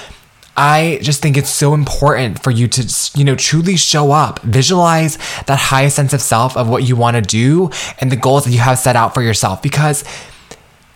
I 0.61 0.99
just 1.01 1.21
think 1.21 1.37
it's 1.37 1.49
so 1.49 1.73
important 1.73 2.43
for 2.43 2.51
you 2.51 2.67
to, 2.67 3.11
you 3.15 3.23
know, 3.23 3.37
truly 3.37 3.77
show 3.77 4.11
up, 4.11 4.41
visualize 4.41 5.17
that 5.45 5.57
highest 5.57 5.95
sense 5.95 6.11
of 6.11 6.21
self 6.21 6.57
of 6.57 6.67
what 6.67 6.83
you 6.83 6.97
want 6.97 7.15
to 7.15 7.21
do 7.21 7.69
and 7.99 8.11
the 8.11 8.17
goals 8.17 8.43
that 8.43 8.51
you 8.51 8.59
have 8.59 8.77
set 8.77 8.97
out 8.97 9.13
for 9.13 9.21
yourself 9.21 9.61
because 9.61 10.03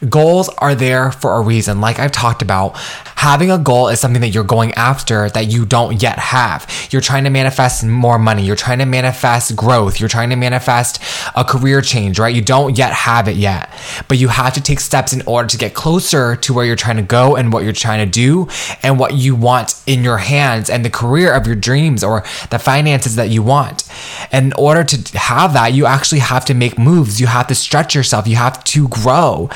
goals 0.09 0.49
are 0.57 0.75
there 0.75 1.11
for 1.11 1.35
a 1.35 1.41
reason. 1.41 1.81
Like 1.81 1.99
I've 1.99 2.11
talked 2.11 2.41
about, 2.41 2.77
having 3.23 3.49
a 3.49 3.57
goal 3.57 3.87
is 3.87 4.01
something 4.01 4.19
that 4.19 4.29
you're 4.29 4.43
going 4.43 4.73
after 4.73 5.29
that 5.29 5.49
you 5.49 5.65
don't 5.65 6.01
yet 6.01 6.19
have. 6.19 6.69
You're 6.91 7.01
trying 7.01 7.23
to 7.23 7.29
manifest 7.29 7.81
more 7.85 8.19
money. 8.19 8.45
You're 8.45 8.57
trying 8.57 8.79
to 8.79 8.85
manifest 8.85 9.55
growth. 9.55 9.97
You're 9.97 10.09
trying 10.09 10.29
to 10.31 10.35
manifest 10.35 11.01
a 11.33 11.45
career 11.45 11.81
change, 11.81 12.19
right? 12.19 12.35
You 12.35 12.41
don't 12.41 12.77
yet 12.77 12.91
have 12.91 13.29
it 13.29 13.37
yet, 13.37 13.69
but 14.09 14.17
you 14.17 14.27
have 14.27 14.53
to 14.55 14.61
take 14.61 14.81
steps 14.81 15.13
in 15.13 15.21
order 15.25 15.47
to 15.47 15.57
get 15.57 15.73
closer 15.73 16.35
to 16.35 16.53
where 16.53 16.65
you're 16.65 16.75
trying 16.75 16.97
to 16.97 17.01
go 17.01 17.37
and 17.37 17.53
what 17.53 17.63
you're 17.63 17.71
trying 17.71 18.05
to 18.05 18.11
do 18.11 18.49
and 18.81 18.99
what 18.99 19.13
you 19.13 19.35
want 19.35 19.81
in 19.87 20.03
your 20.03 20.17
hands 20.17 20.69
and 20.69 20.83
the 20.83 20.89
career 20.89 21.33
of 21.33 21.47
your 21.47 21.55
dreams 21.55 22.03
or 22.03 22.25
the 22.49 22.59
finances 22.59 23.15
that 23.15 23.29
you 23.29 23.41
want. 23.41 23.89
And 24.33 24.47
in 24.47 24.53
order 24.57 24.83
to 24.83 25.17
have 25.17 25.53
that, 25.53 25.71
you 25.73 25.85
actually 25.85 26.19
have 26.19 26.43
to 26.45 26.53
make 26.53 26.77
moves. 26.77 27.21
You 27.21 27.27
have 27.27 27.47
to 27.47 27.55
stretch 27.55 27.95
yourself. 27.95 28.27
You 28.27 28.35
have 28.35 28.61
to 28.65 28.89
grow. 28.89 29.49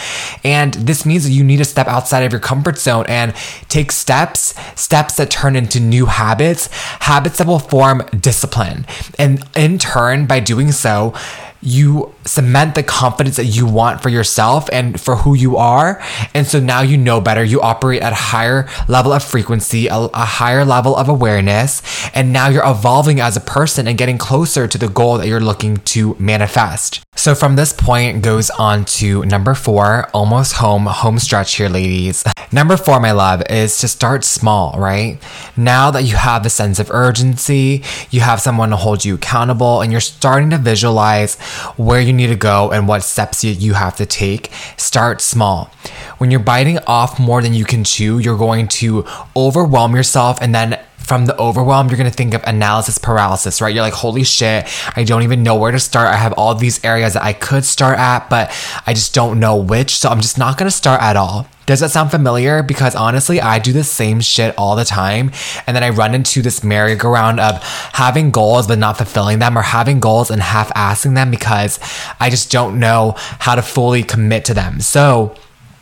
And 0.44 0.74
this 0.74 1.06
means 1.06 1.24
that 1.24 1.32
you 1.32 1.44
need 1.44 1.58
to 1.58 1.66
step 1.66 1.88
outside 1.88 2.24
of 2.24 2.32
your 2.32 2.42
comfort 2.42 2.78
zone 2.78 3.06
and 3.08 3.34
take 3.70 3.92
steps, 3.92 4.54
steps 4.80 5.16
that 5.18 5.30
turn 5.30 5.56
into 5.56 5.80
new 5.80 6.06
habits, 6.06 6.68
habits 7.02 7.38
that 7.38 7.48
will 7.48 7.60
form 7.60 8.04
discipline. 8.20 8.86
And 9.18 9.44
in 9.56 9.78
turn, 9.78 10.26
by 10.26 10.40
doing 10.40 10.72
so, 10.72 11.14
you 11.62 12.14
cement 12.28 12.76
the 12.76 12.84
confidence 12.84 13.38
that 13.38 13.46
you 13.46 13.66
want 13.66 14.02
for 14.02 14.10
yourself 14.10 14.70
and 14.72 15.00
for 15.00 15.16
who 15.18 15.34
you 15.34 15.58
are. 15.58 16.02
And 16.34 16.46
so 16.46 16.60
now 16.60 16.82
you 16.82 16.98
know 16.98 17.22
better. 17.22 17.44
You 17.44 17.62
operate 17.62 18.02
at 18.02 18.14
a 18.14 18.16
higher 18.16 18.68
level 18.88 19.14
of 19.14 19.24
frequency, 19.24 19.88
a, 19.88 19.96
a, 19.96 20.26
higher 20.26 20.66
level 20.66 20.96
of 20.96 21.10
awareness. 21.10 21.82
And 22.14 22.34
now 22.34 22.50
you're 22.50 22.70
evolving 22.70 23.20
as 23.20 23.38
a 23.38 23.42
person 23.42 23.88
and 23.88 23.98
getting 23.98 24.18
closer 24.18 24.68
to 24.68 24.78
the 24.78 24.90
goal 24.90 25.18
that 25.18 25.28
you're 25.28 25.40
looking 25.40 25.78
to 25.78 26.16
manifest. 26.20 27.04
So 27.18 27.34
from 27.34 27.56
this 27.56 27.74
point 27.74 28.22
goes 28.22 28.52
on 28.52 28.86
to 28.86 29.26
number 29.26 29.56
four, 29.56 30.08
almost 30.14 30.54
home, 30.54 30.86
home 30.86 31.18
stretch 31.18 31.56
here, 31.56 31.68
ladies. 31.68 32.24
Number 32.52 32.78
four, 32.78 33.00
my 33.00 33.12
love, 33.12 33.44
is 33.50 33.80
to 33.80 33.88
start 33.88 34.24
small, 34.24 34.80
right? 34.80 35.20
Now 35.58 35.92
that 35.92 36.04
you 36.04 36.16
have 36.16 36.46
a 36.46 36.50
sense 36.50 36.80
of 36.80 36.92
urgency, 36.92 37.84
you 38.12 38.22
have 38.22 38.40
someone 38.40 38.70
to 38.70 38.78
hold 38.78 39.04
you 39.04 39.16
accountable, 39.16 39.82
and 39.82 39.92
you're 39.92 40.00
starting 40.00 40.52
to 40.52 40.58
visualize 40.58 41.36
where 41.76 42.00
you 42.00 42.14
need 42.18 42.28
to 42.28 42.36
go 42.36 42.72
and 42.72 42.88
what 42.88 43.04
steps 43.04 43.44
you 43.44 43.74
have 43.74 43.96
to 43.98 44.06
take, 44.06 44.52
start 44.76 45.22
small. 45.22 45.72
When 46.18 46.32
you're 46.32 46.40
biting 46.40 46.80
off 46.80 47.20
more 47.20 47.42
than 47.42 47.54
you 47.54 47.64
can 47.64 47.84
chew, 47.84 48.20
you're 48.20 48.38
going 48.38 48.68
to 48.68 49.06
overwhelm 49.36 49.96
yourself 49.96 50.40
and 50.42 50.54
then 50.54 50.80
from 50.98 51.26
the 51.26 51.38
overwhelm, 51.40 51.88
you're 51.88 51.96
gonna 51.98 52.12
think 52.12 52.34
of 52.34 52.44
analysis 52.44 52.98
paralysis, 52.98 53.62
right? 53.62 53.74
You're 53.74 53.84
like, 53.84 53.94
holy 53.94 54.26
shit, 54.26 54.68
I 54.98 55.06
don't 55.06 55.24
even 55.24 55.42
know 55.42 55.56
where 55.56 55.72
to 55.72 55.80
start. 55.80 56.10
I 56.10 56.18
have 56.18 56.34
all 56.34 56.54
these 56.54 56.84
areas 56.84 57.14
that 57.14 57.24
I 57.24 57.32
could 57.32 57.64
start 57.64 57.98
at, 57.98 58.30
but 58.30 58.52
I 58.86 58.94
just 58.94 59.14
don't 59.14 59.40
know 59.40 59.56
which. 59.56 59.96
So 59.96 60.10
I'm 60.10 60.20
just 60.20 60.38
not 60.38 60.58
gonna 60.58 60.70
start 60.70 61.02
at 61.02 61.16
all. 61.16 61.48
Does 61.68 61.82
that 61.82 61.92
sound 61.92 62.12
familiar? 62.12 62.64
Because 62.64 62.96
honestly, 62.96 63.40
I 63.40 63.60
do 63.60 63.74
the 63.74 63.84
same 63.84 64.22
shit 64.22 64.56
all 64.58 64.76
the 64.78 64.86
time. 64.86 65.32
And 65.68 65.76
then 65.76 65.84
I 65.84 65.90
run 65.90 66.16
into 66.16 66.42
this 66.42 66.64
merry-go-round 66.64 67.40
of 67.42 67.62
having 67.94 68.32
goals 68.32 68.68
but 68.68 68.80
not 68.80 68.98
fulfilling 68.98 69.40
them 69.40 69.58
or 69.58 69.62
having 69.62 70.00
goals 70.00 70.32
and 70.32 70.42
half 70.42 70.74
assing 70.74 71.14
them 71.14 71.30
because 71.30 71.78
I 72.20 72.30
just 72.30 72.52
don't 72.52 72.80
know 72.80 73.16
how 73.18 73.56
to 73.56 73.62
fully 73.62 74.02
commit 74.02 74.46
to 74.46 74.54
them. 74.54 74.80
So, 74.80 75.36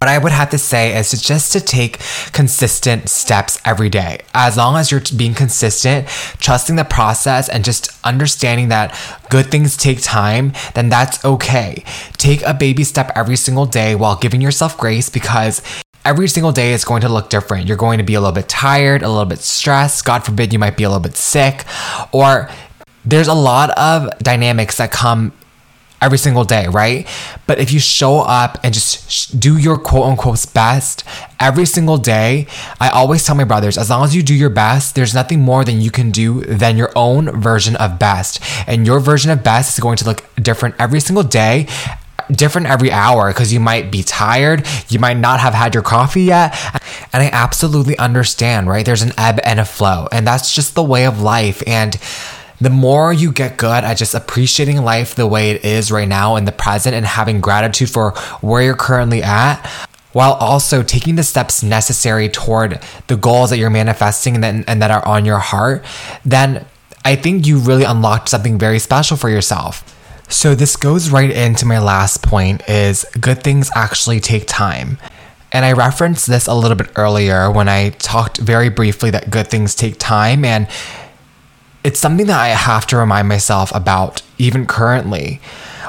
what 0.06 0.14
I 0.14 0.20
would 0.20 0.34
have 0.34 0.52
to 0.52 0.60
say 0.60 0.96
is 0.96 1.10
to 1.10 1.20
just 1.20 1.52
to 1.54 1.60
take 1.60 1.98
consistent 2.32 3.10
steps 3.10 3.58
every 3.66 3.90
day. 3.90 4.20
As 4.36 4.56
long 4.56 4.76
as 4.76 4.92
you're 4.92 5.02
being 5.18 5.34
consistent, 5.34 6.08
trusting 6.40 6.76
the 6.76 6.84
process 6.84 7.50
and 7.50 7.66
just 7.66 7.90
understanding 8.06 8.68
that 8.68 8.96
good 9.32 9.50
things 9.50 9.76
take 9.76 10.04
time, 10.04 10.54
then 10.76 10.90
that's 10.90 11.26
okay. 11.26 11.84
Take 12.18 12.44
a 12.44 12.54
baby 12.54 12.84
step 12.84 13.12
every 13.16 13.36
single 13.36 13.66
day 13.66 13.96
while 13.96 14.16
giving 14.16 14.42
yourself 14.42 14.78
grace 14.78 15.10
because 15.10 15.64
every 16.06 16.28
single 16.28 16.52
day 16.52 16.74
is 16.74 16.86
going 16.86 17.02
to 17.02 17.10
look 17.10 17.32
different. 17.32 17.68
You're 17.68 17.76
going 17.76 17.98
to 17.98 18.04
be 18.04 18.14
a 18.14 18.20
little 18.20 18.36
bit 18.36 18.48
tired, 18.48 19.02
a 19.02 19.10
little 19.10 19.26
bit 19.26 19.40
stressed. 19.40 20.06
God 20.06 20.24
forbid 20.24 20.54
you 20.54 20.60
might 20.60 20.78
be 20.78 20.84
a 20.84 20.90
little 20.90 21.02
bit 21.02 21.16
sick 21.16 21.66
or 22.12 22.48
there's 23.04 23.28
a 23.28 23.34
lot 23.34 23.72
of 23.72 24.16
dynamics 24.20 24.78
that 24.78 24.92
come 24.92 25.34
every 26.02 26.18
single 26.18 26.44
day, 26.44 26.68
right? 26.68 27.08
But 27.48 27.60
if 27.60 27.72
you 27.72 27.80
show 27.80 28.20
up 28.20 28.60
and 28.64 28.74
just 28.74 29.40
do 29.40 29.58
your 29.58 29.78
quote 29.78 30.06
unquote 30.06 30.46
best 30.54 31.04
every 31.40 31.66
single 31.66 31.98
day, 31.98 32.48
I 32.80 32.90
always 32.90 33.26
tell 33.26 33.36
my 33.36 33.44
brothers, 33.44 33.78
as 33.78 33.90
long 33.90 34.04
as 34.04 34.16
you 34.16 34.24
do 34.24 34.36
your 34.36 34.50
best, 34.50 34.96
there's 34.96 35.14
nothing 35.14 35.42
more 35.42 35.64
than 35.64 35.82
you 35.82 35.92
can 35.92 36.12
do 36.12 36.42
than 36.42 36.78
your 36.78 36.92
own 36.96 37.40
version 37.40 37.76
of 37.78 38.00
best. 38.00 38.40
And 38.68 38.86
your 38.86 39.00
version 39.00 39.32
of 39.32 39.44
best 39.44 39.78
is 39.78 39.82
going 39.82 39.98
to 39.98 40.06
look 40.06 40.24
different 40.36 40.76
every 40.80 41.00
single 41.00 41.24
day 41.24 41.68
different 42.32 42.68
every 42.68 42.92
hour 42.92 43.30
because 43.30 43.54
you 43.54 43.60
might 43.60 43.92
be 43.92 44.04
tired, 44.04 44.66
you 44.90 45.00
might 45.00 45.18
not 45.18 45.40
have 45.40 45.54
had 45.54 45.74
your 45.74 45.84
coffee 45.84 46.24
yet. 46.24 46.56
And 47.14 47.24
I 47.24 47.30
absolutely 47.32 47.98
understand, 47.98 48.68
right? 48.68 48.86
There's 48.86 49.02
an 49.02 49.14
ebb 49.18 49.40
and 49.44 49.60
a 49.60 49.66
flow, 49.66 50.08
and 50.12 50.26
that's 50.26 50.54
just 50.54 50.76
the 50.76 50.84
way 50.84 51.06
of 51.06 51.22
life. 51.22 51.64
And 51.68 52.00
the 52.60 52.70
more 52.70 53.12
you 53.12 53.32
get 53.32 53.58
good 53.58 53.84
at 53.84 53.98
just 53.98 54.14
appreciating 54.14 54.82
life 54.84 55.16
the 55.16 55.28
way 55.28 55.52
it 55.52 55.66
is 55.66 55.92
right 55.92 56.08
now 56.08 56.36
in 56.36 56.46
the 56.46 56.52
present 56.52 56.96
and 56.96 57.06
having 57.06 57.42
gratitude 57.42 57.90
for 57.90 58.12
where 58.42 58.62
you're 58.62 58.76
currently 58.76 59.22
at, 59.22 59.58
while 60.14 60.34
also 60.34 60.82
taking 60.82 61.16
the 61.16 61.24
steps 61.24 61.62
necessary 61.62 62.30
toward 62.30 62.80
the 63.08 63.18
goals 63.18 63.50
that 63.50 63.58
you're 63.58 63.70
manifesting 63.70 64.36
and 64.36 64.44
that, 64.44 64.64
and 64.68 64.82
that 64.82 64.90
are 64.90 65.06
on 65.06 65.26
your 65.26 65.40
heart, 65.40 65.84
then 66.24 66.66
I 67.04 67.18
think 67.18 67.46
you 67.46 67.60
really 67.60 67.84
unlocked 67.84 68.30
something 68.30 68.58
very 68.58 68.80
special 68.80 69.18
for 69.18 69.30
yourself. 69.30 69.92
So 70.30 70.56
this 70.56 70.76
goes 70.76 71.10
right 71.10 71.30
into 71.30 71.66
my 71.66 71.80
last 71.80 72.24
point 72.24 72.68
is 72.70 73.06
good 73.20 73.44
things 73.44 73.70
actually 73.76 74.20
take 74.22 74.46
time. 74.48 74.98
And 75.52 75.66
I 75.66 75.74
referenced 75.74 76.28
this 76.28 76.48
a 76.48 76.54
little 76.54 76.76
bit 76.76 76.90
earlier 76.96 77.52
when 77.52 77.70
I 77.70 77.90
talked 77.90 78.38
very 78.38 78.70
briefly 78.70 79.12
that 79.12 79.30
good 79.30 79.48
things 79.48 79.76
take 79.76 80.00
time 80.00 80.44
and 80.44 80.68
it's 81.86 82.00
something 82.00 82.26
that 82.26 82.40
I 82.40 82.48
have 82.50 82.88
to 82.88 82.98
remind 82.98 83.28
myself 83.28 83.74
about 83.76 84.24
even 84.40 84.66
currently 84.66 85.40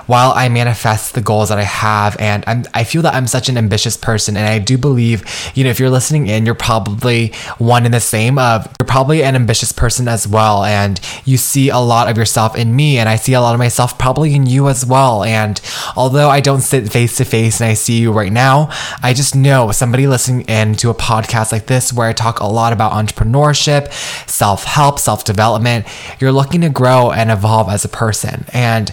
while 0.07 0.33
I 0.33 0.49
manifest 0.49 1.15
the 1.15 1.21
goals 1.21 1.49
that 1.49 1.59
I 1.59 1.65
have. 1.65 2.17
And 2.19 2.45
I'm, 2.47 2.65
I 2.75 2.85
feel 2.85 3.03
that 3.03 3.15
I'm 3.15 3.27
such 3.27 3.49
an 3.49 3.59
ambitious 3.59 3.97
person. 3.97 4.37
And 4.37 4.47
I 4.47 4.59
do 4.59 4.79
believe, 4.79 5.25
you 5.55 5.65
know, 5.65 5.71
if 5.71 5.81
you're 5.81 5.91
listening 5.91 6.27
in, 6.27 6.47
you're 6.47 6.55
probably 6.55 7.33
one 7.59 7.87
in 7.87 7.93
the 7.93 8.01
same 8.01 8.39
of, 8.39 8.67
you're 8.81 8.87
probably 8.87 9.23
an 9.23 9.35
ambitious 9.35 9.73
person 9.73 10.09
as 10.09 10.27
well. 10.27 10.65
And 10.65 11.01
you 11.25 11.37
see 11.37 11.69
a 11.69 11.79
lot 11.79 12.09
of 12.09 12.17
yourself 12.17 12.57
in 12.57 12.75
me. 12.75 12.99
And 12.99 13.09
I 13.09 13.17
see 13.17 13.35
a 13.35 13.41
lot 13.41 13.55
of 13.55 13.59
myself 13.59 13.99
probably 13.99 14.35
in 14.35 14.47
you 14.47 14.69
as 14.69 14.87
well. 14.87 15.25
And 15.25 15.61
although 15.97 16.31
I 16.31 16.41
don't 16.41 16.61
sit 16.61 16.91
face 16.91 17.17
to 17.17 17.25
face 17.25 17.61
and 17.61 17.71
I 17.71 17.75
see 17.75 17.99
you 17.99 18.13
right 18.13 18.33
now, 18.33 18.71
I 19.03 19.13
just 19.13 19.35
know 19.35 19.71
somebody 19.73 20.07
listening 20.07 20.43
in 20.43 20.75
to 20.77 20.91
a 20.91 20.95
podcast 20.95 21.53
like 21.53 21.67
this 21.67 21.93
where 21.93 22.09
I 22.09 22.13
talk 22.13 22.41
a 22.41 22.47
lot 22.47 22.73
about 22.73 22.93
entrepreneurship, 22.93 23.93
self 24.29 24.65
help, 24.65 24.99
self 24.99 25.25
development, 25.25 25.87
you're 26.21 26.33
looking 26.33 26.61
to 26.63 26.69
grow 26.69 27.11
and 27.11 27.31
evolve 27.31 27.69
as 27.69 27.85
a 27.85 27.89
person. 27.89 28.45
And 28.53 28.93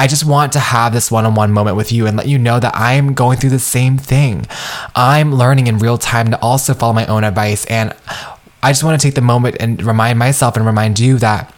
I 0.00 0.06
just 0.06 0.24
want 0.24 0.54
to 0.54 0.60
have 0.60 0.94
this 0.94 1.10
one 1.10 1.26
on 1.26 1.34
one 1.34 1.52
moment 1.52 1.76
with 1.76 1.92
you 1.92 2.06
and 2.06 2.16
let 2.16 2.26
you 2.26 2.38
know 2.38 2.58
that 2.58 2.74
I'm 2.74 3.12
going 3.12 3.36
through 3.36 3.50
the 3.50 3.58
same 3.58 3.98
thing. 3.98 4.46
I'm 4.96 5.34
learning 5.34 5.66
in 5.66 5.76
real 5.76 5.98
time 5.98 6.30
to 6.30 6.40
also 6.40 6.72
follow 6.72 6.94
my 6.94 7.04
own 7.04 7.22
advice. 7.22 7.66
And 7.66 7.94
I 8.62 8.70
just 8.70 8.82
want 8.82 8.98
to 8.98 9.06
take 9.06 9.14
the 9.14 9.20
moment 9.20 9.58
and 9.60 9.82
remind 9.82 10.18
myself 10.18 10.56
and 10.56 10.64
remind 10.64 10.98
you 10.98 11.18
that 11.18 11.54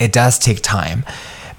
it 0.00 0.10
does 0.10 0.40
take 0.40 0.60
time 0.60 1.04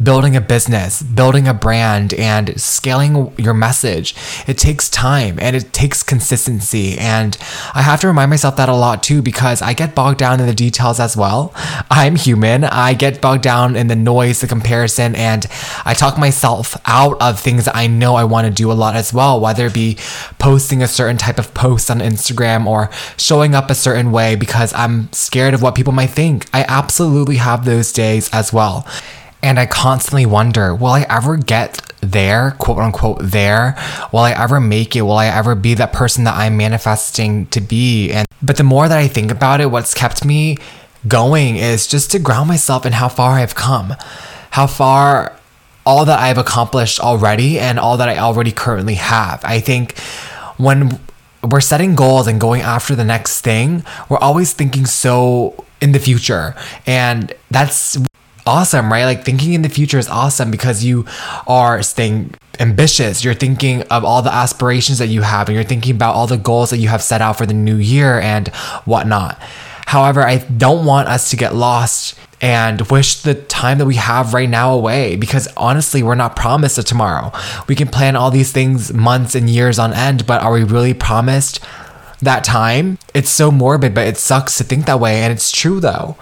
building 0.02 0.36
a 0.36 0.42
business, 0.42 1.02
building 1.02 1.48
a 1.48 1.54
brand, 1.54 2.14
and 2.14 2.60
scaling 2.60 3.34
your 3.38 3.54
message. 3.54 4.16
It 4.48 4.58
takes 4.58 4.90
time 4.90 5.38
and 5.40 5.56
it 5.56 5.74
takes 5.74 6.04
consistency. 6.04 6.98
And 6.98 7.38
I 7.74 7.82
have 7.82 8.02
to 8.02 8.08
remind 8.08 8.30
myself 8.30 8.56
that 8.58 8.70
a 8.70 8.76
lot 8.76 9.04
too 9.04 9.22
because 9.22 9.62
I 9.62 9.74
get 9.74 9.96
bogged 9.96 10.20
down 10.20 10.40
in 10.40 10.48
the 10.48 10.54
details 10.54 11.00
as 11.00 11.16
well. 11.18 11.54
I'm 11.90 12.16
human. 12.16 12.64
I 12.64 12.94
get 12.94 13.22
bogged 13.22 13.44
down 13.44 13.76
in 13.76 13.88
the 13.88 13.96
noise, 13.96 14.42
the 14.42 14.48
comparison, 14.48 15.16
and 15.16 15.46
I 15.86 15.94
talk 15.94 16.18
myself 16.18 16.78
out 16.86 17.22
of 17.22 17.40
things 17.40 17.68
I 17.74 17.88
know 17.88 18.16
I 18.16 18.24
want 18.24 18.48
to 18.48 18.54
do 18.54 18.72
a 18.72 18.74
lot 18.74 18.96
as 18.96 19.14
well, 19.14 19.40
whether 19.40 19.68
it 19.68 19.74
be 19.74 19.98
posting 20.40 20.82
a 20.82 20.88
certain 20.88 21.18
type 21.18 21.40
of 21.40 21.54
post 21.54 21.90
on 21.90 22.00
Instagram 22.00 22.66
or 22.66 22.90
showing 23.18 23.56
up 23.56 23.70
a 23.70 23.76
certain 23.76 24.12
way 24.12 24.36
because 24.36 24.74
I'm 24.74 25.12
scared 25.12 25.54
of 25.54 25.62
what 25.62 25.76
people 25.76 25.94
might 25.94 26.10
think. 26.10 26.48
I 26.54 26.66
absolutely 26.68 27.38
have 27.38 27.66
those 27.66 27.92
days 27.92 28.30
as 28.32 28.52
well. 28.54 28.88
And 29.44 29.60
I 29.60 29.66
constantly 29.66 30.26
wonder, 30.26 30.74
will 30.74 30.94
I 30.94 31.06
ever 31.10 31.36
get 31.36 31.92
there, 32.00 32.52
quote 32.60 32.80
unquote, 32.80 33.20
there? 33.22 33.76
Will 34.12 34.22
I 34.22 34.32
ever 34.32 34.60
make 34.60 34.96
it? 34.96 35.02
Will 35.02 35.12
I 35.18 35.28
ever 35.28 35.54
be 35.54 35.74
that 35.76 35.92
person 35.92 36.24
that 36.24 36.36
I'm 36.36 36.56
manifesting 36.56 37.48
to 37.48 37.60
be? 37.60 38.12
And 38.12 38.26
but 38.42 38.58
the 38.58 38.64
more 38.64 38.88
that 38.88 38.98
I 38.98 39.08
think 39.08 39.32
about 39.32 39.62
it, 39.62 39.70
what's 39.70 39.94
kept 39.94 40.24
me 40.24 40.58
going 41.08 41.58
is 41.58 41.88
just 41.88 42.12
to 42.12 42.20
ground 42.20 42.48
myself 42.48 42.86
in 42.86 42.94
how 42.94 43.10
far 43.10 43.34
I've 43.34 43.56
come, 43.56 43.96
how 44.52 44.66
far 44.66 45.38
all 45.86 46.06
that 46.06 46.20
I've 46.20 46.38
accomplished 46.38 47.02
already 47.02 47.60
and 47.60 47.78
all 47.78 47.98
that 47.98 48.08
I 48.08 48.18
already 48.20 48.52
currently 48.52 48.96
have. 48.96 49.44
I 49.44 49.60
think 49.60 49.98
when 50.58 51.00
we're 51.44 51.62
setting 51.62 51.96
goals 51.96 52.28
and 52.28 52.40
going 52.40 52.62
after 52.62 52.96
the 52.96 53.04
next 53.04 53.42
thing, 53.42 53.84
we're 54.08 54.20
always 54.20 54.54
thinking 54.54 54.86
so 54.86 55.66
in 55.82 55.92
the 55.92 56.00
future. 56.00 56.56
And 56.86 57.34
that's 57.52 57.98
awesome, 58.46 58.92
right? 58.92 59.06
Like 59.06 59.24
thinking 59.24 59.54
in 59.54 59.62
the 59.62 59.70
future 59.70 60.00
is 60.00 60.10
awesome 60.10 60.52
because 60.52 60.84
you 60.84 61.06
are 61.48 61.82
staying 61.84 62.34
ambitious. 62.60 63.24
You're 63.24 63.34
thinking 63.34 63.82
of 63.84 64.04
all 64.04 64.22
the 64.22 64.34
aspirations 64.34 65.00
that 65.00 65.08
you 65.08 65.22
have 65.22 65.48
and 65.48 65.56
you're 65.56 65.64
thinking 65.64 65.96
about 65.96 66.16
all 66.16 66.28
the 66.28 66.38
goals 66.38 66.70
that 66.70 66.78
you 66.78 66.90
have 66.90 67.02
set 67.02 67.22
out 67.22 67.38
for 67.38 67.46
the 67.46 67.54
new 67.54 67.78
year 67.78 68.20
and 68.20 68.48
whatnot. 68.86 69.40
However, 69.86 70.22
I 70.22 70.38
don't 70.38 70.86
want 70.86 71.08
us 71.08 71.30
to 71.32 71.36
get 71.36 71.56
lost 71.56 72.18
and 72.42 72.82
wish 72.90 73.22
the 73.22 73.36
time 73.36 73.78
that 73.78 73.86
we 73.86 73.96
have 73.96 74.34
right 74.34 74.50
now 74.50 74.74
away 74.74 75.16
because 75.16 75.48
honestly, 75.56 76.04
we're 76.04 76.16
not 76.16 76.36
promised 76.36 76.78
a 76.78 76.84
tomorrow. 76.84 77.32
We 77.68 77.76
can 77.76 77.88
plan 77.88 78.16
all 78.16 78.32
these 78.32 78.52
things 78.52 78.94
months 78.94 79.36
and 79.36 79.50
years 79.50 79.80
on 79.80 79.94
end, 79.94 80.28
but 80.28 80.42
are 80.42 80.52
we 80.52 80.64
really 80.64 80.94
promised 80.94 81.64
that 82.22 82.44
time? 82.44 82.98
It's 83.14 83.30
so 83.30 83.52
morbid, 83.52 83.94
but 83.94 84.08
it 84.08 84.18
sucks 84.18 84.58
to 84.58 84.64
think 84.64 84.86
that 84.86 85.00
way. 85.00 85.22
And 85.22 85.32
it's 85.32 85.52
true 85.52 85.80
though. 85.80 86.18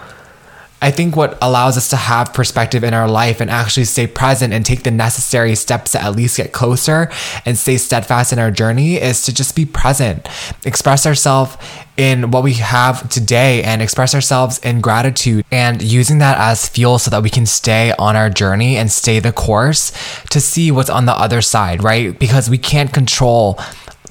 I 0.81 0.89
think 0.89 1.15
what 1.15 1.37
allows 1.41 1.77
us 1.77 1.89
to 1.89 1.95
have 1.95 2.33
perspective 2.33 2.83
in 2.83 2.95
our 2.95 3.07
life 3.07 3.39
and 3.39 3.51
actually 3.51 3.85
stay 3.85 4.07
present 4.07 4.51
and 4.51 4.65
take 4.65 4.81
the 4.81 4.89
necessary 4.89 5.53
steps 5.53 5.91
to 5.91 6.01
at 6.01 6.15
least 6.15 6.37
get 6.37 6.53
closer 6.53 7.11
and 7.45 7.55
stay 7.55 7.77
steadfast 7.77 8.33
in 8.33 8.39
our 8.39 8.49
journey 8.49 8.95
is 8.95 9.23
to 9.25 9.33
just 9.33 9.55
be 9.55 9.63
present, 9.63 10.27
express 10.65 11.05
ourselves 11.05 11.55
in 11.97 12.31
what 12.31 12.43
we 12.43 12.53
have 12.53 13.07
today 13.09 13.61
and 13.61 13.79
express 13.79 14.15
ourselves 14.15 14.57
in 14.59 14.81
gratitude 14.81 15.45
and 15.51 15.83
using 15.83 16.17
that 16.17 16.39
as 16.39 16.67
fuel 16.67 16.97
so 16.97 17.11
that 17.11 17.21
we 17.21 17.29
can 17.29 17.45
stay 17.45 17.93
on 17.99 18.15
our 18.15 18.29
journey 18.29 18.75
and 18.75 18.91
stay 18.91 19.19
the 19.19 19.31
course 19.31 19.91
to 20.31 20.41
see 20.41 20.71
what's 20.71 20.89
on 20.89 21.05
the 21.05 21.13
other 21.13 21.43
side, 21.43 21.83
right? 21.83 22.17
Because 22.17 22.49
we 22.49 22.57
can't 22.57 22.91
control 22.91 23.59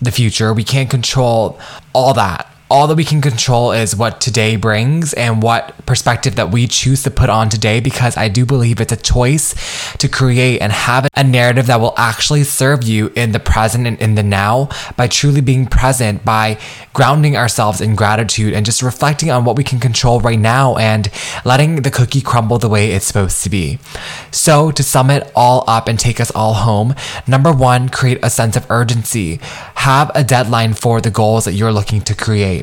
the 0.00 0.12
future, 0.12 0.54
we 0.54 0.64
can't 0.64 0.88
control 0.88 1.58
all 1.92 2.14
that 2.14 2.46
all 2.70 2.86
that 2.86 2.94
we 2.94 3.04
can 3.04 3.20
control 3.20 3.72
is 3.72 3.96
what 3.96 4.20
today 4.20 4.54
brings 4.54 5.12
and 5.14 5.42
what 5.42 5.74
perspective 5.86 6.36
that 6.36 6.52
we 6.52 6.68
choose 6.68 7.02
to 7.02 7.10
put 7.10 7.28
on 7.28 7.48
today 7.48 7.80
because 7.80 8.16
I 8.16 8.28
do 8.28 8.46
believe 8.46 8.80
it's 8.80 8.92
a 8.92 8.96
choice 8.96 9.54
to 9.96 10.08
create 10.08 10.60
and 10.60 10.70
have 10.70 11.08
a 11.16 11.24
narrative 11.24 11.66
that 11.66 11.80
will 11.80 11.94
actually 11.96 12.44
serve 12.44 12.84
you 12.84 13.12
in 13.16 13.32
the 13.32 13.40
present 13.40 13.88
and 13.88 14.00
in 14.00 14.14
the 14.14 14.22
now 14.22 14.68
by 14.96 15.08
truly 15.08 15.40
being 15.40 15.66
present, 15.66 16.24
by 16.24 16.58
grounding 16.92 17.36
ourselves 17.36 17.80
in 17.80 17.96
gratitude 17.96 18.54
and 18.54 18.64
just 18.64 18.82
reflecting 18.82 19.30
on 19.30 19.44
what 19.44 19.56
we 19.56 19.64
can 19.64 19.80
control 19.80 20.20
right 20.20 20.38
now 20.38 20.76
and 20.76 21.10
letting 21.44 21.82
the 21.82 21.90
cookie 21.90 22.20
crumble 22.20 22.58
the 22.58 22.68
way 22.68 22.92
it's 22.92 23.06
supposed 23.06 23.42
to 23.42 23.50
be. 23.50 23.80
So, 24.30 24.70
to 24.70 24.82
sum 24.84 25.10
it 25.10 25.30
all 25.34 25.64
up 25.66 25.88
and 25.88 25.98
take 25.98 26.20
us 26.20 26.30
all 26.30 26.54
home, 26.54 26.94
number 27.26 27.52
one, 27.52 27.88
create 27.88 28.20
a 28.22 28.30
sense 28.30 28.56
of 28.56 28.70
urgency. 28.70 29.40
Have 29.74 30.12
a 30.14 30.22
deadline 30.22 30.74
for 30.74 31.00
the 31.00 31.10
goals 31.10 31.46
that 31.46 31.54
you're 31.54 31.72
looking 31.72 32.00
to 32.02 32.14
create. 32.14 32.59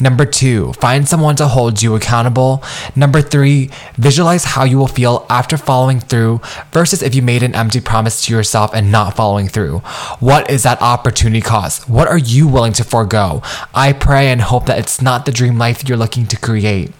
Number 0.00 0.24
two, 0.24 0.72
find 0.74 1.08
someone 1.08 1.36
to 1.36 1.48
hold 1.48 1.82
you 1.82 1.94
accountable. 1.94 2.62
Number 2.96 3.22
three, 3.22 3.70
visualize 3.96 4.44
how 4.44 4.64
you 4.64 4.78
will 4.78 4.88
feel 4.88 5.26
after 5.28 5.56
following 5.56 6.00
through 6.00 6.40
versus 6.72 7.02
if 7.02 7.14
you 7.14 7.22
made 7.22 7.42
an 7.42 7.54
empty 7.54 7.80
promise 7.80 8.24
to 8.26 8.34
yourself 8.34 8.74
and 8.74 8.90
not 8.90 9.16
following 9.16 9.48
through. 9.48 9.78
What 10.20 10.50
is 10.50 10.62
that 10.62 10.80
opportunity 10.82 11.40
cost? 11.40 11.88
What 11.88 12.08
are 12.08 12.18
you 12.18 12.48
willing 12.48 12.72
to 12.74 12.84
forego? 12.84 13.42
I 13.74 13.92
pray 13.92 14.28
and 14.28 14.40
hope 14.40 14.66
that 14.66 14.78
it's 14.78 15.00
not 15.00 15.26
the 15.26 15.32
dream 15.32 15.58
life 15.58 15.88
you're 15.88 15.98
looking 15.98 16.26
to 16.26 16.36
create. 16.36 16.92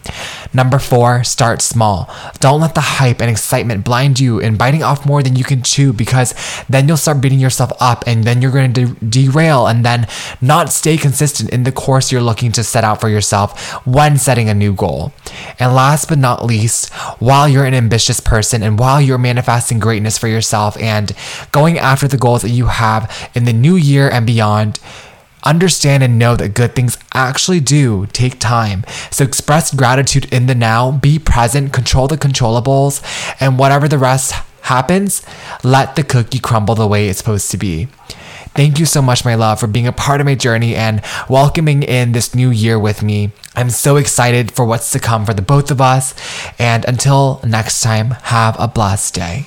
Number 0.55 0.79
four, 0.79 1.25
start 1.25 1.61
small. 1.61 2.09
Don't 2.38 2.61
let 2.61 2.77
the 2.77 2.81
hype 2.81 3.21
and 3.21 3.29
excitement 3.29 3.85
blind 3.85 4.21
you 4.21 4.38
in 4.38 4.57
biting 4.57 4.85
off 4.85 5.05
more 5.05 5.21
than 5.21 5.35
you 5.35 5.43
can 5.43 5.62
chew 5.62 5.93
because 5.93 6.33
then 6.69 6.87
you'll 6.87 6.97
start 6.97 7.21
beating 7.21 7.40
yourself 7.40 7.73
up 7.81 8.05
and 8.07 8.23
then 8.23 8.40
you're 8.40 8.53
going 8.53 8.73
to 8.73 8.87
de- 8.87 9.07
derail 9.25 9.67
and 9.67 9.85
then 9.85 10.07
not 10.40 10.71
stay 10.71 10.97
consistent 10.97 11.51
in 11.51 11.64
the 11.64 11.73
course 11.73 12.12
you're 12.12 12.21
looking 12.21 12.53
to 12.53 12.62
set 12.62 12.85
out 12.85 13.01
for 13.01 13.09
yourself 13.09 13.85
when 13.85 14.17
setting 14.17 14.49
a 14.49 14.55
new 14.55 14.73
goal. 14.73 15.12
And 15.59 15.75
last 15.75 16.09
but 16.09 16.19
not 16.19 16.45
least, 16.45 16.93
while 17.19 17.49
you're 17.49 17.64
an 17.64 17.75
ambitious 17.75 18.21
person 18.21 18.62
and 18.62 18.79
while 18.79 19.01
you're 19.01 19.19
manifesting 19.19 19.81
greatness 19.81 20.19
for 20.19 20.29
yourself 20.29 20.77
and 20.79 21.12
going 21.51 21.79
after 21.79 22.07
the 22.07 22.17
goals 22.17 22.43
that 22.43 22.51
you 22.51 22.67
have 22.67 23.31
in 23.35 23.45
the 23.45 23.53
new 23.53 23.75
year 23.75 24.09
and 24.09 24.25
beyond, 24.25 24.79
understand 25.45 26.03
and 26.03 26.19
know 26.19 26.37
that 26.37 26.55
good 26.55 26.75
things 26.75 26.99
actually 27.13 27.61
do 27.61 28.07
take 28.07 28.39
time. 28.39 28.85
So 29.11 29.25
express 29.25 29.75
gratitude 29.75 30.33
in 30.33 30.47
the 30.47 30.55
now, 30.55 30.93
be 30.93 31.19
present, 31.19 31.73
control 31.73 32.09
the 32.09 32.17
controllables, 32.17 33.03
and 33.41 33.59
whatever 33.59 33.89
the 33.89 33.99
rest 33.99 34.35
happens, 34.63 35.23
let 35.63 35.97
the 35.97 36.03
cookie 36.03 36.39
crumble 36.39 36.75
the 36.75 36.87
way 36.87 37.09
it's 37.09 37.19
supposed 37.19 37.51
to 37.51 37.59
be. 37.59 37.89
Thank 38.55 38.79
you 38.79 38.87
so 38.87 39.03
much, 39.03 39.25
my 39.25 39.35
love, 39.35 39.59
for 39.59 39.67
being 39.67 39.89
a 39.89 39.93
part 39.93 40.21
of 40.21 40.27
my 40.27 40.37
journey 40.37 40.77
and 40.77 41.03
welcoming 41.29 41.83
in 41.83 42.13
this 42.13 42.37
new 42.37 42.51
year 42.51 42.79
with 42.79 43.03
me. 43.03 43.33
I'm 43.57 43.69
so 43.69 43.97
excited 43.97 44.53
for 44.53 44.65
what's 44.65 44.93
to 44.93 45.01
come 45.01 45.27
for 45.27 45.35
the 45.35 45.43
both 45.43 45.73
of 45.73 45.81
us. 45.81 46.15
And 46.57 46.85
until 46.85 47.41
next 47.45 47.81
time, 47.81 48.13
have 48.23 48.55
a 48.61 48.69
blessed 48.69 49.15
day. 49.15 49.47